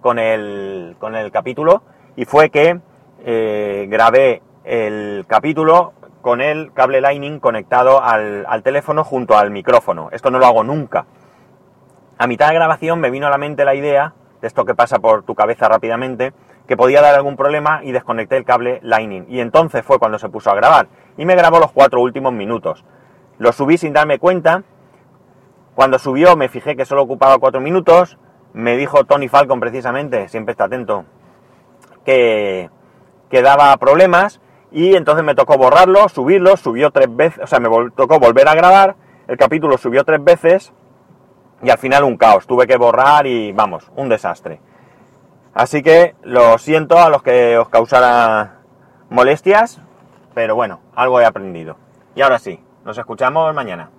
con, 0.00 0.20
el, 0.20 0.94
con 1.00 1.16
el 1.16 1.32
capítulo 1.32 1.82
y 2.14 2.26
fue 2.26 2.50
que 2.50 2.78
eh, 3.24 3.86
grabé 3.90 4.40
el 4.62 5.24
capítulo 5.26 5.94
con 6.20 6.40
el 6.40 6.72
cable 6.72 7.00
Lightning 7.00 7.38
conectado 7.40 8.02
al, 8.02 8.62
teléfono 8.62 9.04
junto 9.04 9.36
al 9.36 9.50
micrófono. 9.50 10.08
Esto 10.12 10.30
no 10.30 10.38
lo 10.38 10.46
hago 10.46 10.64
nunca. 10.64 11.06
A 12.18 12.26
mitad 12.26 12.48
de 12.48 12.54
grabación 12.54 13.00
me 13.00 13.10
vino 13.10 13.26
a 13.26 13.30
la 13.30 13.38
mente 13.38 13.64
la 13.64 13.74
idea, 13.74 14.14
de 14.40 14.48
esto 14.48 14.64
que 14.64 14.74
pasa 14.74 14.98
por 14.98 15.22
tu 15.22 15.34
cabeza 15.34 15.68
rápidamente, 15.68 16.32
que 16.66 16.76
podía 16.76 17.00
dar 17.00 17.14
algún 17.14 17.36
problema 17.36 17.80
y 17.82 17.92
desconecté 17.92 18.36
el 18.36 18.44
cable 18.44 18.80
Lightning. 18.82 19.26
Y 19.28 19.40
entonces 19.40 19.84
fue 19.84 19.98
cuando 19.98 20.18
se 20.18 20.28
puso 20.28 20.50
a 20.50 20.54
grabar. 20.54 20.88
Y 21.16 21.24
me 21.24 21.36
grabó 21.36 21.60
los 21.60 21.72
cuatro 21.72 22.00
últimos 22.00 22.32
minutos. 22.32 22.84
Lo 23.38 23.52
subí 23.52 23.78
sin 23.78 23.92
darme 23.92 24.18
cuenta. 24.18 24.64
Cuando 25.74 25.98
subió 25.98 26.36
me 26.36 26.48
fijé 26.48 26.76
que 26.76 26.84
solo 26.84 27.02
ocupaba 27.02 27.38
cuatro 27.38 27.60
minutos. 27.60 28.18
Me 28.52 28.76
dijo 28.76 29.04
Tony 29.04 29.28
Falcon 29.28 29.60
precisamente, 29.60 30.28
siempre 30.28 30.52
está 30.52 30.64
atento, 30.64 31.04
que, 32.04 32.70
que 33.30 33.42
daba 33.42 33.76
problemas. 33.76 34.40
Y 34.70 34.94
entonces 34.94 35.24
me 35.24 35.34
tocó 35.34 35.56
borrarlo, 35.56 36.08
subirlo, 36.08 36.56
subió 36.56 36.90
tres 36.90 37.14
veces, 37.14 37.42
o 37.42 37.46
sea, 37.46 37.58
me 37.58 37.68
tocó 37.96 38.18
volver 38.18 38.48
a 38.48 38.54
grabar. 38.54 38.96
El 39.26 39.36
capítulo 39.36 39.78
subió 39.78 40.04
tres 40.04 40.22
veces 40.22 40.72
y 41.62 41.70
al 41.70 41.78
final 41.78 42.04
un 42.04 42.16
caos. 42.16 42.46
Tuve 42.46 42.66
que 42.66 42.76
borrar 42.76 43.26
y 43.26 43.52
vamos, 43.52 43.90
un 43.96 44.08
desastre. 44.08 44.60
Así 45.54 45.82
que 45.82 46.14
lo 46.22 46.58
siento 46.58 46.98
a 46.98 47.08
los 47.08 47.22
que 47.22 47.58
os 47.58 47.68
causara 47.68 48.58
molestias, 49.10 49.80
pero 50.34 50.54
bueno, 50.54 50.80
algo 50.94 51.20
he 51.20 51.24
aprendido. 51.24 51.76
Y 52.14 52.22
ahora 52.22 52.38
sí, 52.38 52.62
nos 52.84 52.96
escuchamos 52.98 53.54
mañana. 53.54 53.90